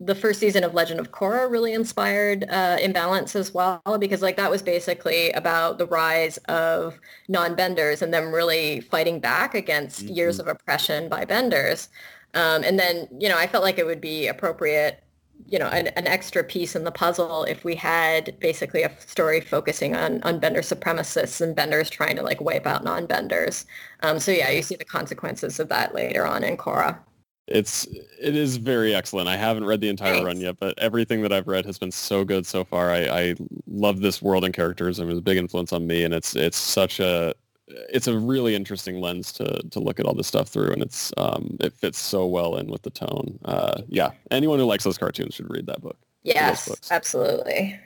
[0.00, 4.36] the first season of Legend of Korra really inspired uh, Imbalance as well because like
[4.36, 10.14] that was basically about the rise of non-benders and them really fighting back against mm-hmm.
[10.14, 11.88] years of oppression by benders.
[12.34, 15.02] Um, and then you know I felt like it would be appropriate
[15.46, 19.40] you know, an, an, extra piece in the puzzle if we had basically a story
[19.40, 23.66] focusing on, on bender supremacists and benders trying to like wipe out non-benders.
[24.02, 26.98] Um, so yeah, you see the consequences of that later on in Korra.
[27.46, 27.86] It's
[28.20, 29.28] it is very excellent.
[29.28, 30.26] I haven't read the entire Thanks.
[30.26, 32.90] run yet, but everything that I've read has been so good so far.
[32.90, 33.34] I, I
[33.68, 34.98] love this world and characters.
[34.98, 37.34] and it was a big influence on me, and it's it's such a
[37.68, 41.12] it's a really interesting lens to to look at all this stuff through, and it's
[41.16, 43.38] um, it fits so well in with the tone.
[43.44, 45.96] Uh, yeah, anyone who likes those cartoons should read that book.
[46.22, 47.78] Yes, absolutely.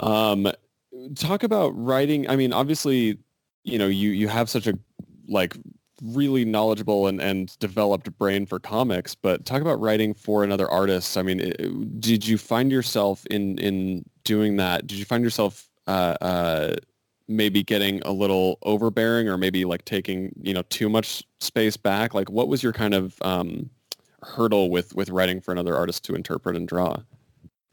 [0.00, 0.50] Um,
[1.14, 2.28] talk about writing.
[2.28, 3.18] I mean, obviously,
[3.64, 4.78] you know, you you have such a
[5.28, 5.56] like
[6.02, 11.16] really knowledgeable and, and developed brain for comics, but talk about writing for another artist.
[11.16, 14.86] I mean, it, did you find yourself in in doing that?
[14.86, 16.76] Did you find yourself uh, uh,
[17.28, 22.14] maybe getting a little overbearing or maybe like taking you know too much space back?
[22.14, 23.70] Like what was your kind of um,
[24.22, 26.96] hurdle with with writing for another artist to interpret and draw?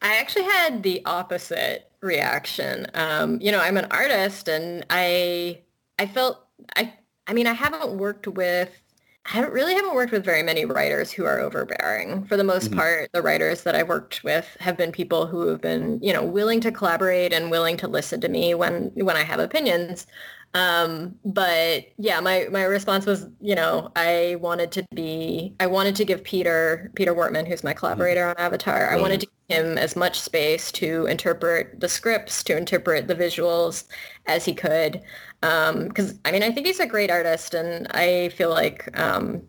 [0.01, 2.87] I actually had the opposite reaction.
[2.93, 5.59] Um, you know i'm an artist and i
[5.97, 6.45] i felt
[6.75, 6.93] i
[7.27, 8.82] i mean i haven't worked with
[9.25, 12.25] I haven't really haven't worked with very many writers who are overbearing.
[12.25, 12.79] For the most mm-hmm.
[12.79, 16.23] part, the writers that I've worked with have been people who have been, you know,
[16.23, 20.07] willing to collaborate and willing to listen to me when when I have opinions.
[20.55, 25.95] Um, but yeah, my, my response was, you know, I wanted to be, I wanted
[25.95, 29.77] to give Peter, Peter Wartman, who's my collaborator on Avatar, I wanted to give him
[29.79, 33.85] as much space to interpret the scripts, to interpret the visuals
[34.27, 35.01] as he could.
[35.43, 39.41] Um, cause I mean, I think he's a great artist and I feel like, um,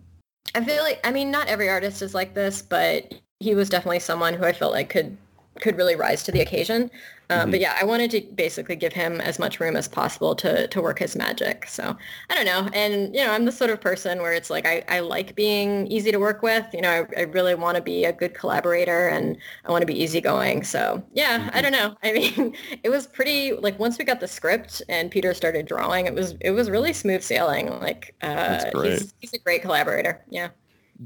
[0.54, 4.00] I feel like, I mean, not every artist is like this, but he was definitely
[4.00, 5.16] someone who I felt like could
[5.60, 6.90] could really rise to the occasion.
[7.30, 7.50] Um, mm-hmm.
[7.52, 10.82] But yeah, I wanted to basically give him as much room as possible to to
[10.82, 11.66] work his magic.
[11.66, 11.96] So
[12.30, 12.68] I don't know.
[12.72, 15.86] And, you know, I'm the sort of person where it's like I, I like being
[15.86, 16.66] easy to work with.
[16.72, 19.86] You know, I, I really want to be a good collaborator and I want to
[19.86, 20.64] be easygoing.
[20.64, 21.56] So yeah, mm-hmm.
[21.56, 21.96] I don't know.
[22.02, 26.06] I mean, it was pretty like once we got the script and Peter started drawing,
[26.06, 27.70] it was it was really smooth sailing.
[27.80, 30.24] Like uh, he's, he's a great collaborator.
[30.28, 30.48] Yeah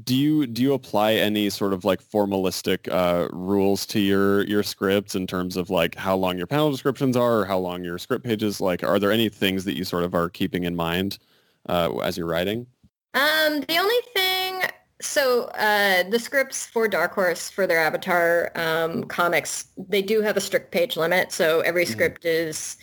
[0.03, 4.61] do you do you apply any sort of like formalistic uh, rules to your your
[4.61, 7.97] scripts in terms of like how long your panel descriptions are or how long your
[7.97, 11.17] script pages like are there any things that you sort of are keeping in mind
[11.67, 12.67] uh, as you're writing
[13.15, 14.61] um the only thing
[15.01, 20.37] so uh, the scripts for dark horse for their avatar um, comics they do have
[20.37, 21.93] a strict page limit so every mm-hmm.
[21.93, 22.77] script is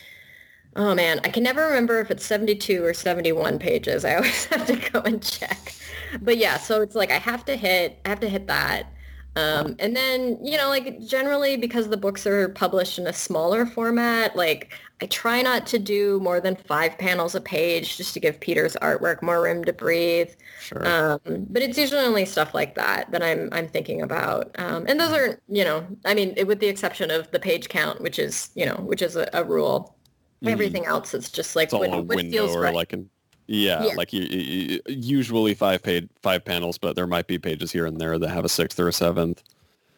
[0.77, 4.67] oh man i can never remember if it's 72 or 71 pages i always have
[4.67, 5.75] to go and check
[6.21, 8.93] but yeah, so it's like I have to hit, I have to hit that.
[9.35, 13.67] Um, and then, you know, like generally because the books are published in a smaller
[13.67, 14.73] format, like
[15.03, 18.77] I try not to do more than five panels a page just to give Peter's
[18.81, 20.31] artwork more room to breathe.
[20.59, 20.87] Sure.
[20.89, 21.21] Um,
[21.51, 24.59] but it's usually only stuff like that that I'm I'm thinking about.
[24.59, 27.69] Um, and those are, you know, I mean, it, with the exception of the page
[27.69, 29.96] count, which is, you know, which is a, a rule.
[30.43, 30.51] Mm.
[30.51, 32.75] Everything else, it's just like it's all a window or right.
[32.75, 33.09] like an
[33.47, 33.95] yeah, yeah.
[33.95, 38.01] like you, you, usually five paid five panels, but there might be pages here and
[38.01, 39.43] there that have a sixth or a seventh.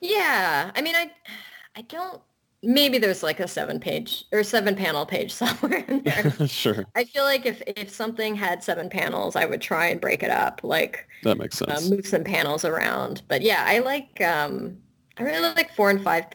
[0.01, 1.11] Yeah, I mean, I,
[1.75, 2.21] I don't.
[2.63, 6.33] Maybe there's like a seven page or seven panel page somewhere in there.
[6.47, 6.85] sure.
[6.95, 10.31] I feel like if if something had seven panels, I would try and break it
[10.31, 11.87] up, like that makes uh, sense.
[11.87, 13.23] Uh, move some panels around.
[13.29, 14.21] But yeah, I like.
[14.21, 14.77] um
[15.21, 16.27] I really like four and five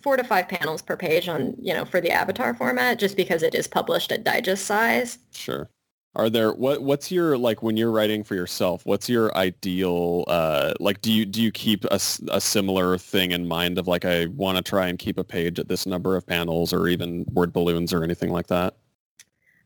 [0.00, 3.42] four to five panels per page on you know for the avatar format just because
[3.42, 5.18] it is published at digest size.
[5.32, 5.68] Sure.
[6.14, 10.74] Are there what what's your like when you're writing for yourself what's your ideal uh
[10.78, 14.26] like do you do you keep a, a similar thing in mind of like i
[14.26, 17.50] want to try and keep a page at this number of panels or even word
[17.50, 18.76] balloons or anything like that?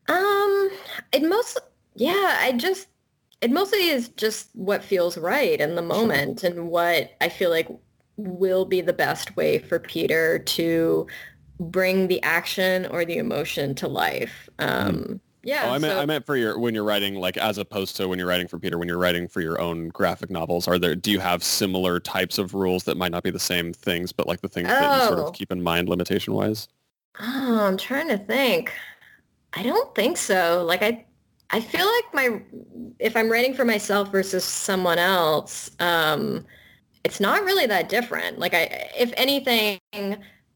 [0.07, 0.69] Um
[1.11, 1.59] it most
[1.95, 2.87] yeah i just
[3.41, 6.49] it mostly is just what feels right in the moment sure.
[6.49, 7.67] and what i feel like
[8.17, 11.07] will be the best way for Peter to
[11.59, 14.49] bring the action or the emotion to life.
[14.59, 15.19] Um, mm.
[15.43, 15.63] Yeah.
[15.65, 18.09] Oh, I meant so, I meant for your when you're writing like as opposed to
[18.09, 20.67] when you're writing for Peter when you're writing for your own graphic novels.
[20.67, 23.71] Are there do you have similar types of rules that might not be the same
[23.71, 24.73] things, but like the things oh.
[24.73, 25.31] that you sort of oh.
[25.31, 26.67] keep in mind limitation wise?
[27.21, 28.73] Oh, I'm trying to think.
[29.53, 30.65] I don't think so.
[30.67, 31.05] Like I
[31.49, 32.41] I feel like my
[32.99, 36.45] if I'm writing for myself versus someone else, um,
[37.07, 38.37] it's not really that different.
[38.37, 39.79] Like I if anything,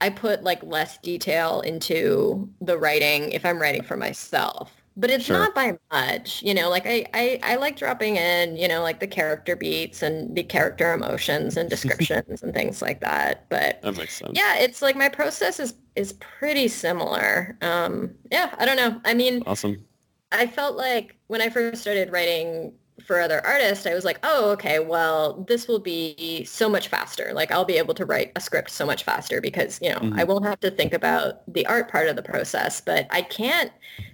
[0.02, 4.73] I put like less detail into the writing if I'm writing for myself.
[4.98, 5.38] But it's sure.
[5.38, 8.99] not by much, you know, like I, I, I like dropping in, you know, like
[8.99, 13.45] the character beats and the character emotions and descriptions and things like that.
[13.48, 14.34] But that makes sense.
[14.36, 17.57] Yeah, it's like my process is is pretty similar.
[17.61, 18.99] Um, yeah, I don't know.
[19.06, 19.86] I mean, awesome.
[20.34, 22.73] I felt like when I first started writing
[23.11, 27.31] for other artists, I was like, oh, okay, well, this will be so much faster.
[27.33, 30.17] Like I'll be able to write a script so much faster because, you know, mm-hmm.
[30.17, 33.69] I won't have to think about the art part of the process, but I can't,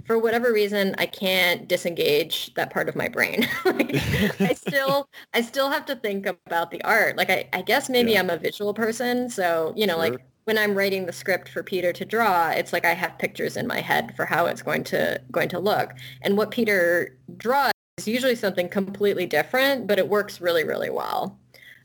[0.08, 3.48] for whatever reason, I can't disengage that part of my brain.
[3.66, 3.98] like,
[4.42, 7.18] I still, I still have to think about the art.
[7.18, 8.22] Like I, I guess maybe yeah.
[8.22, 9.30] I'm a visual person.
[9.30, 10.10] So, you know, sure.
[10.10, 13.58] like when I'm writing the script for Peter to draw, it's like I have pictures
[13.58, 15.92] in my head for how it's going to going to look.
[16.24, 21.38] And what Peter draws is usually something completely different, but it works really, really well.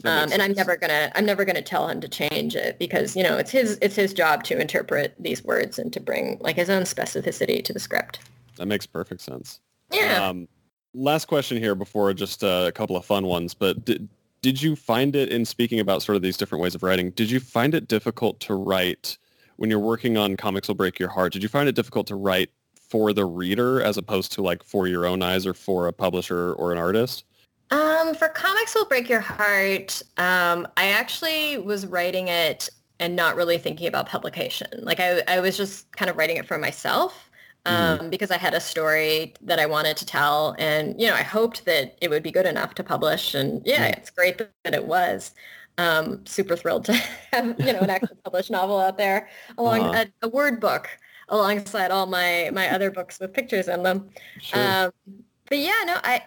[0.04, 3.22] Um, and I'm never gonna I'm never gonna tell him to change it because you
[3.22, 6.68] know it's his it's his job to interpret these words and to bring like his
[6.68, 8.18] own specificity to the script.
[8.56, 9.60] That makes perfect sense.
[9.92, 10.28] Yeah.
[10.28, 10.48] Um,
[10.92, 14.08] last question here before just uh, a couple of fun ones, but did,
[14.40, 17.12] did you find it in speaking about sort of these different ways of writing?
[17.12, 19.18] Did you find it difficult to write
[19.56, 21.32] when you're working on Comics Will Break Your Heart?
[21.32, 22.50] Did you find it difficult to write
[22.92, 26.52] for the reader as opposed to like for your own eyes or for a publisher
[26.52, 27.24] or an artist?
[27.70, 32.68] Um, for Comics Will Break Your Heart, um, I actually was writing it
[33.00, 34.68] and not really thinking about publication.
[34.82, 37.30] Like I, I was just kind of writing it for myself.
[37.64, 37.76] Mm-hmm.
[37.76, 38.10] um, mm-hmm.
[38.10, 41.64] because I had a story that I wanted to tell, and you know, I hoped
[41.66, 43.36] that it would be good enough to publish.
[43.36, 44.00] And yeah, mm-hmm.
[44.00, 45.32] it's great that it was.
[45.78, 46.92] Um, super thrilled to
[47.32, 50.06] have you know an actual published novel out there, along uh-huh.
[50.22, 50.90] a, a, word book
[51.32, 54.10] alongside all my my other books with pictures in them.
[54.40, 54.60] Sure.
[54.60, 54.92] Um,
[55.48, 56.22] but yeah, no, I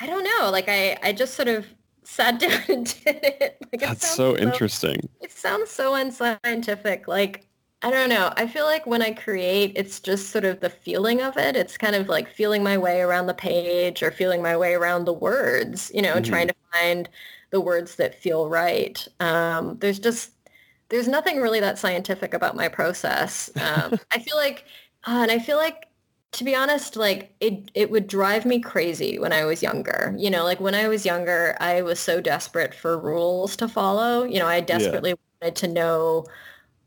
[0.00, 0.50] I don't know.
[0.50, 1.66] Like I I just sort of
[2.02, 3.58] sat down and did it.
[3.72, 5.08] Like That's it so, so interesting.
[5.20, 7.06] It sounds so unscientific.
[7.06, 7.46] Like
[7.82, 8.32] I don't know.
[8.36, 11.56] I feel like when I create, it's just sort of the feeling of it.
[11.56, 15.04] It's kind of like feeling my way around the page or feeling my way around
[15.04, 16.24] the words, you know, mm-hmm.
[16.24, 17.08] trying to find
[17.50, 19.06] the words that feel right.
[19.20, 20.32] Um, there's just,
[20.88, 23.50] there's nothing really that scientific about my process.
[23.56, 24.64] Um, I feel like,
[25.06, 25.86] uh, and I feel like,
[26.32, 30.14] to be honest, like it, it would drive me crazy when I was younger.
[30.18, 34.24] You know, like when I was younger, I was so desperate for rules to follow.
[34.24, 35.16] You know, I desperately yeah.
[35.40, 36.26] wanted to know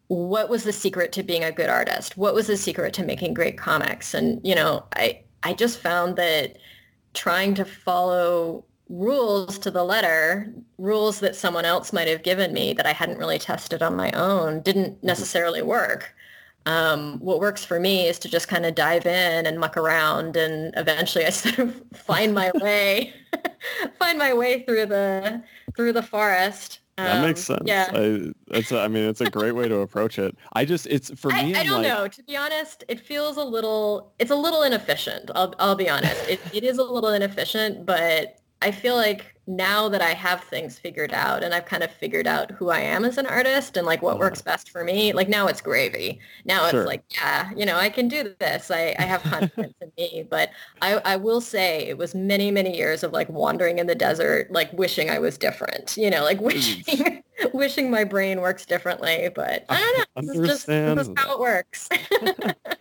[0.08, 2.18] what was the secret to being a good artist?
[2.18, 4.14] What was the secret to making great comics?
[4.14, 6.58] And, you know, I, I just found that
[7.14, 12.74] trying to follow rules to the letter, rules that someone else might have given me
[12.74, 15.08] that I hadn't really tested on my own, didn't mm-hmm.
[15.08, 16.14] necessarily work.
[16.66, 20.36] Um, what works for me is to just kind of dive in and muck around,
[20.36, 23.14] and eventually I sort of find my way,
[23.98, 25.42] find my way through the
[25.76, 27.68] through the forest that makes um, sense.
[27.68, 28.72] Yeah, I, it's.
[28.72, 30.36] A, I mean, it's a great way to approach it.
[30.54, 31.56] I just, it's for me.
[31.56, 32.08] I, I don't like, know.
[32.08, 34.12] To be honest, it feels a little.
[34.20, 35.32] It's a little inefficient.
[35.36, 36.28] I'll, I'll be honest.
[36.28, 40.78] It, it is a little inefficient, but I feel like now that I have things
[40.78, 43.88] figured out and I've kind of figured out who I am as an artist and
[43.88, 44.20] like what uh-huh.
[44.20, 46.20] works best for me, like now it's gravy.
[46.46, 46.82] Now sure.
[46.82, 48.70] it's like, yeah, you know, I can do this.
[48.70, 50.28] I, I have confidence in me.
[50.30, 53.96] But I, I will say it was many, many years of like wandering in the
[53.96, 57.24] desert, like wishing I was different, you know, like wishing,
[57.54, 59.30] wishing my brain works differently.
[59.34, 60.06] But I don't know.
[60.18, 61.90] I this is just this is how it works.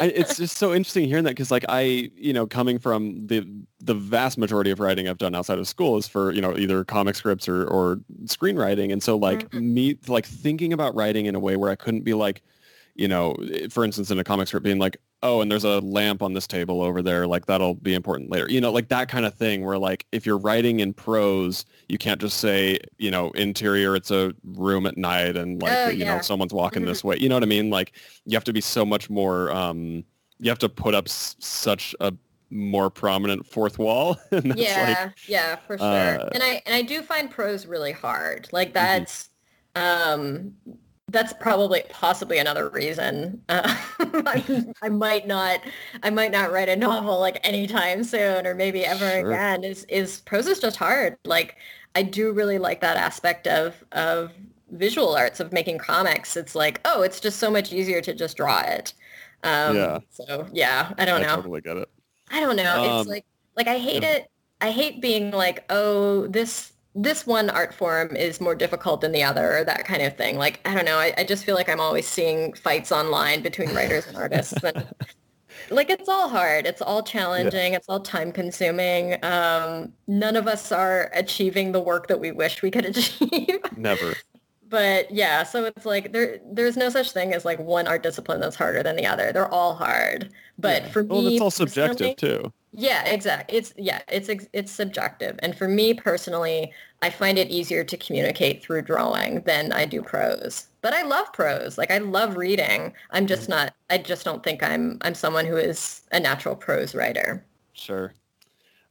[0.00, 3.46] I, it's just so interesting hearing that because like I, you know, coming from the
[3.80, 6.84] the vast majority of writing I've done outside of school is for you know either
[6.84, 9.74] comic scripts or or screenwriting, and so like mm-hmm.
[9.74, 12.42] me like thinking about writing in a way where I couldn't be like,
[12.94, 13.36] you know,
[13.70, 16.46] for instance, in a comic script being like, oh, and there's a lamp on this
[16.46, 18.50] table over there, like that'll be important later.
[18.50, 21.98] You know, like that kind of thing where like if you're writing in prose, you
[21.98, 26.04] can't just say, you know, interior, it's a room at night and like, oh, you
[26.04, 26.16] yeah.
[26.16, 27.16] know, someone's walking this way.
[27.18, 27.70] You know what I mean?
[27.70, 27.92] Like
[28.24, 30.04] you have to be so much more, um,
[30.38, 32.12] you have to put up s- such a
[32.50, 34.18] more prominent fourth wall.
[34.32, 35.86] yeah, like, yeah, for sure.
[35.86, 38.48] Uh, and I and I do find prose really hard.
[38.52, 38.74] Like mm-hmm.
[38.74, 39.30] that's
[39.74, 40.20] mm-hmm.
[40.20, 40.54] um
[41.10, 43.62] that's probably possibly another reason uh,
[44.00, 45.60] I, I, might not
[46.02, 49.30] I might not write a novel like anytime soon or maybe ever sure.
[49.30, 51.56] again is is prose is just hard like
[51.94, 54.32] I do really like that aspect of of
[54.70, 56.36] visual arts of making comics.
[56.36, 58.94] It's like, oh, it's just so much easier to just draw it.
[59.42, 59.98] Um, yeah.
[60.10, 61.36] So yeah, I don't I know.
[61.36, 61.88] totally get it.
[62.30, 62.82] I don't know.
[62.82, 63.24] Um, it's like
[63.56, 64.16] like I hate yeah.
[64.16, 64.30] it.
[64.60, 69.22] I hate being like, oh, this this one art form is more difficult than the
[69.22, 70.36] other or that kind of thing.
[70.38, 70.98] Like, I don't know.
[70.98, 74.62] I, I just feel like I'm always seeing fights online between writers and artists.
[74.64, 74.86] And
[75.70, 76.66] like it's all hard.
[76.66, 77.72] It's all challenging.
[77.72, 77.78] Yeah.
[77.78, 79.24] It's all time consuming.
[79.24, 83.60] Um, none of us are achieving the work that we wish we could achieve.
[83.76, 84.14] Never
[84.70, 88.40] but yeah, so it's like there there's no such thing as like one art discipline
[88.40, 89.32] that's harder than the other.
[89.32, 90.30] They're all hard.
[90.58, 90.88] But yeah.
[90.90, 92.52] for well, me, it's all subjective too.
[92.72, 93.58] Yeah, exactly.
[93.58, 95.38] It's yeah, it's it's subjective.
[95.42, 96.72] And for me personally,
[97.02, 100.68] I find it easier to communicate through drawing than I do prose.
[100.80, 101.78] But I love prose.
[101.78, 102.92] Like I love reading.
[103.10, 103.52] I'm just mm-hmm.
[103.52, 107.44] not I just don't think I'm I'm someone who is a natural prose writer.
[107.72, 108.14] Sure.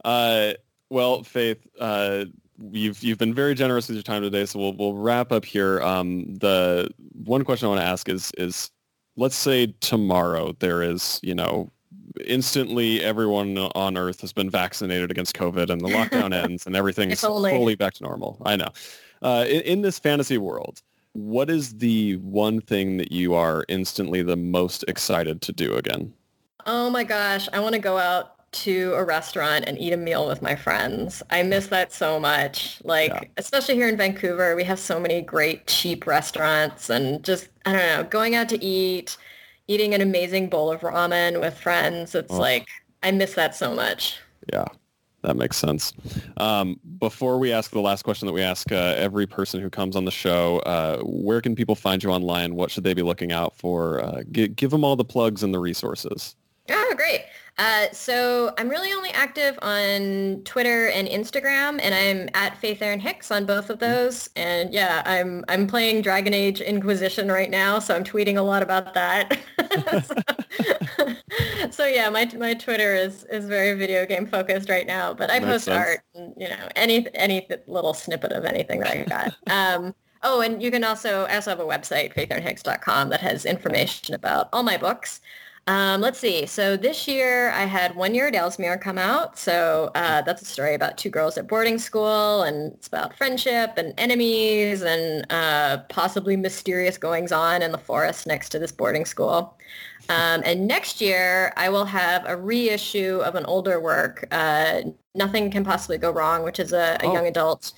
[0.03, 0.53] Uh
[0.89, 2.25] well, Faith, uh,
[2.71, 5.81] you've you've been very generous with your time today, so we'll we'll wrap up here.
[5.81, 6.89] Um, the
[7.23, 8.71] one question I want to ask is is
[9.15, 11.71] let's say tomorrow there is you know
[12.25, 17.21] instantly everyone on earth has been vaccinated against COVID and the lockdown ends and everything's
[17.21, 18.41] fully back to normal.
[18.45, 18.69] I know.
[19.21, 20.81] Uh, in, in this fantasy world,
[21.13, 26.13] what is the one thing that you are instantly the most excited to do again?
[26.65, 30.27] Oh my gosh, I want to go out to a restaurant and eat a meal
[30.27, 31.21] with my friends.
[31.29, 32.79] I miss that so much.
[32.83, 33.21] Like, yeah.
[33.37, 37.81] especially here in Vancouver, we have so many great cheap restaurants and just, I don't
[37.81, 39.17] know, going out to eat,
[39.69, 42.15] eating an amazing bowl of ramen with friends.
[42.15, 42.39] It's oh.
[42.39, 42.67] like,
[43.03, 44.17] I miss that so much.
[44.51, 44.65] Yeah,
[45.21, 45.93] that makes sense.
[46.37, 49.95] Um, before we ask the last question that we ask uh, every person who comes
[49.95, 52.55] on the show, uh, where can people find you online?
[52.55, 54.03] What should they be looking out for?
[54.03, 56.35] Uh, g- give them all the plugs and the resources.
[56.71, 57.25] Oh, great.
[57.59, 63.01] Uh, so I'm really only active on Twitter and Instagram, and I'm at Faith Erin
[63.01, 64.29] Hicks on both of those.
[64.37, 68.63] And yeah, I'm I'm playing Dragon Age Inquisition right now, so I'm tweeting a lot
[68.63, 69.37] about that.
[70.05, 75.29] so, so, yeah, my my Twitter is is very video game focused right now, but
[75.29, 75.77] I Makes post sense.
[75.77, 79.35] art, and, you know, any any little snippet of anything that I got.
[79.49, 84.13] Um, Oh, and you can also, I also have a website, faitherinhicks.com, that has information
[84.13, 85.21] about all my books.
[85.69, 86.47] Um, let's see.
[86.47, 89.37] So this year I had One Year at Ellsmere come out.
[89.37, 93.73] So uh, that's a story about two girls at boarding school, and it's about friendship
[93.77, 99.05] and enemies and uh, possibly mysterious goings on in the forest next to this boarding
[99.05, 99.59] school.
[100.09, 104.81] Um, and next year I will have a reissue of an older work, uh,
[105.13, 107.13] Nothing Can Possibly Go Wrong, which is a, a oh.
[107.13, 107.73] young adult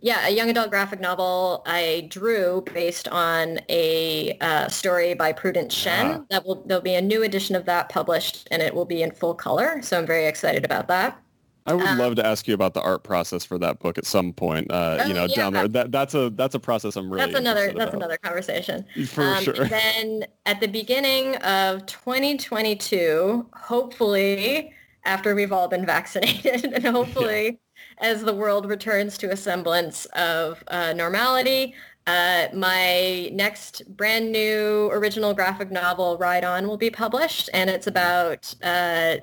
[0.00, 5.74] yeah, a young adult graphic novel I drew based on a uh, story by Prudence
[5.74, 6.06] Shen.
[6.06, 6.24] Ah.
[6.30, 9.10] That will there'll be a new edition of that published, and it will be in
[9.10, 9.80] full color.
[9.82, 11.20] So I'm very excited about that.
[11.68, 14.06] I would um, love to ask you about the art process for that book at
[14.06, 14.70] some point.
[14.70, 15.34] Uh, oh, you know, yeah.
[15.34, 15.66] down there.
[15.66, 17.26] That that's a that's a process I'm really.
[17.26, 17.94] That's another that's about.
[17.94, 18.84] another conversation.
[19.08, 19.64] For um, sure.
[19.64, 24.72] then at the beginning of 2022, hopefully
[25.04, 27.44] after we've all been vaccinated, and hopefully.
[27.46, 27.50] Yeah
[27.98, 31.74] as the world returns to a semblance of uh, normality.
[32.06, 37.88] Uh, my next brand new original graphic novel, Ride On, will be published, and it's
[37.88, 39.16] about uh,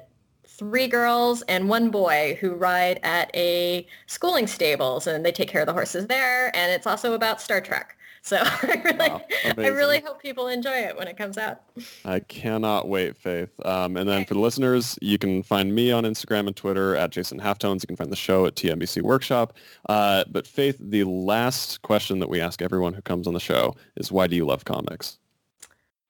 [0.46, 5.62] three girls and one boy who ride at a schooling stables, and they take care
[5.62, 6.56] of the horses there.
[6.56, 7.98] And it's also about Star Trek.
[8.26, 9.22] So I really, wow,
[9.58, 11.62] I really hope people enjoy it when it comes out.
[12.06, 13.52] I cannot wait, Faith.
[13.66, 14.26] Um, and then okay.
[14.26, 17.84] for the listeners, you can find me on Instagram and Twitter at Jason Halftones.
[17.84, 19.58] You can find the show at TMBC Workshop.
[19.90, 23.76] Uh, but Faith, the last question that we ask everyone who comes on the show
[23.98, 25.20] is, why do you love comics?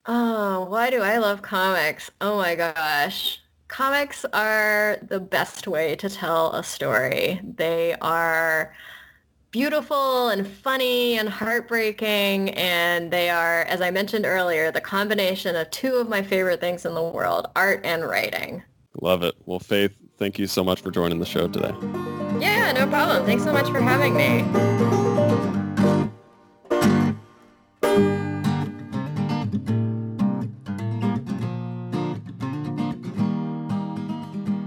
[0.05, 2.11] Oh, why do I love comics?
[2.21, 3.39] Oh my gosh.
[3.69, 7.41] Comics are the best way to tell a story.
[7.43, 8.75] They are
[9.53, 12.49] beautiful and funny and heartbreaking.
[12.49, 16.85] And they are, as I mentioned earlier, the combination of two of my favorite things
[16.85, 18.63] in the world, art and writing.
[19.01, 19.35] Love it.
[19.45, 21.73] Well, Faith, thank you so much for joining the show today.
[22.41, 23.25] Yeah, no problem.
[23.25, 25.02] Thanks so much for having me.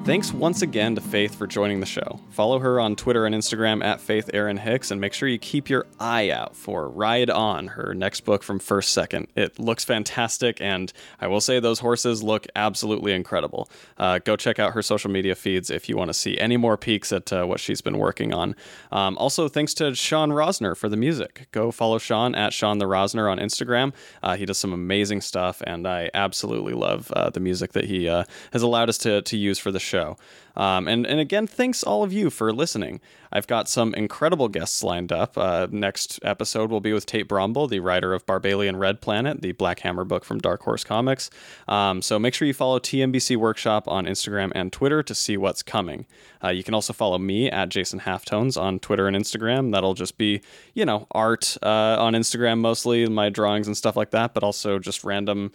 [0.07, 2.20] Thanks once again to Faith for joining the show.
[2.31, 5.69] Follow her on Twitter and Instagram at Faith Erin Hicks, and make sure you keep
[5.69, 9.27] your eye out for Ride On, her next book from First Second.
[9.35, 13.69] It looks fantastic, and I will say those horses look absolutely incredible.
[13.99, 16.77] Uh, go check out her social media feeds if you want to see any more
[16.77, 18.55] peeks at uh, what she's been working on.
[18.93, 21.49] Um, also, thanks to Sean Rosner for the music.
[21.51, 23.93] Go follow Sean at Sean the Rosner on Instagram.
[24.23, 28.09] Uh, he does some amazing stuff, and I absolutely love uh, the music that he
[28.09, 28.23] uh,
[28.53, 29.95] has allowed us to, to use for the show.
[29.97, 30.18] Show.
[30.56, 33.01] Um, and, and again, thanks all of you for listening.
[33.32, 35.36] I've got some incredible guests lined up.
[35.39, 39.52] Uh, next episode will be with Tate Brombal, the writer of Barbalien Red Planet, the
[39.52, 41.31] Black Hammer book from Dark Horse Comics.
[41.66, 45.62] Um, so make sure you follow TMBC Workshop on Instagram and Twitter to see what's
[45.62, 46.06] coming.
[46.44, 49.73] Uh, you can also follow me at Jason Halftones on Twitter and Instagram.
[49.73, 50.43] That'll just be,
[50.74, 54.78] you know, art uh, on Instagram mostly, my drawings and stuff like that, but also
[54.78, 55.52] just random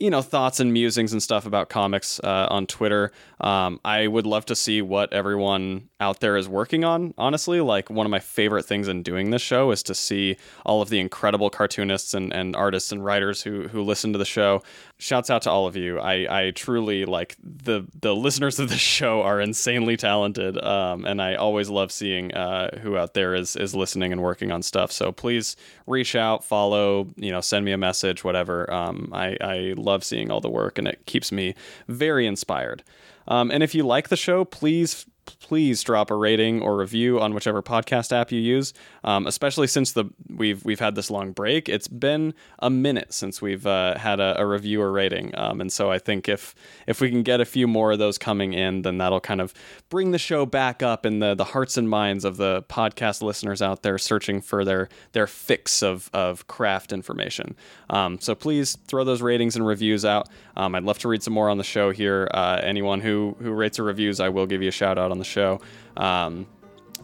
[0.00, 3.12] you know thoughts and musings and stuff about comics uh, on Twitter.
[3.40, 7.14] Um, I would love to see what everyone out there is working on.
[7.18, 10.82] Honestly, like one of my favorite things in doing this show is to see all
[10.82, 14.62] of the incredible cartoonists and, and artists and writers who who listen to the show.
[15.00, 16.00] Shouts out to all of you.
[16.00, 21.22] I, I truly like the the listeners of the show are insanely talented, um, and
[21.22, 24.90] I always love seeing uh, who out there is is listening and working on stuff.
[24.90, 25.54] So please
[25.86, 28.72] reach out, follow, you know, send me a message, whatever.
[28.72, 31.54] Um, I I love seeing all the work, and it keeps me
[31.86, 32.82] very inspired.
[33.28, 35.06] Um, and if you like the show, please
[35.40, 38.72] please drop a rating or review on whichever podcast app you use.
[39.04, 43.40] Um, especially since the we've we've had this long break, it's been a minute since
[43.40, 46.54] we've uh, had a, a, review or rating, um, and so I think if
[46.86, 49.54] if we can get a few more of those coming in, then that'll kind of
[49.88, 53.62] bring the show back up in the the hearts and minds of the podcast listeners
[53.62, 57.54] out there searching for their their fix of of craft information.
[57.90, 60.28] Um, so please throw those ratings and reviews out.
[60.58, 62.28] Um, I'd love to read some more on the show here.
[62.34, 65.18] Uh, anyone who who rates or reviews, I will give you a shout out on
[65.18, 65.60] the show.
[65.96, 66.46] Um,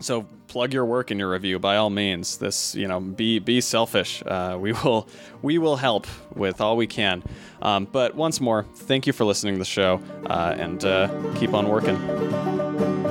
[0.01, 2.39] so plug your work in your review by all means.
[2.39, 4.23] This, you know, be be selfish.
[4.27, 5.09] Uh, we will
[5.43, 7.23] we will help with all we can.
[7.63, 11.55] Um, but once more, thank you for listening to the show, uh, and uh, keep
[11.55, 13.04] on working.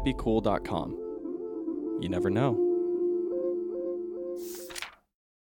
[0.00, 1.98] thatmightbecool.com.
[2.00, 2.71] You never know.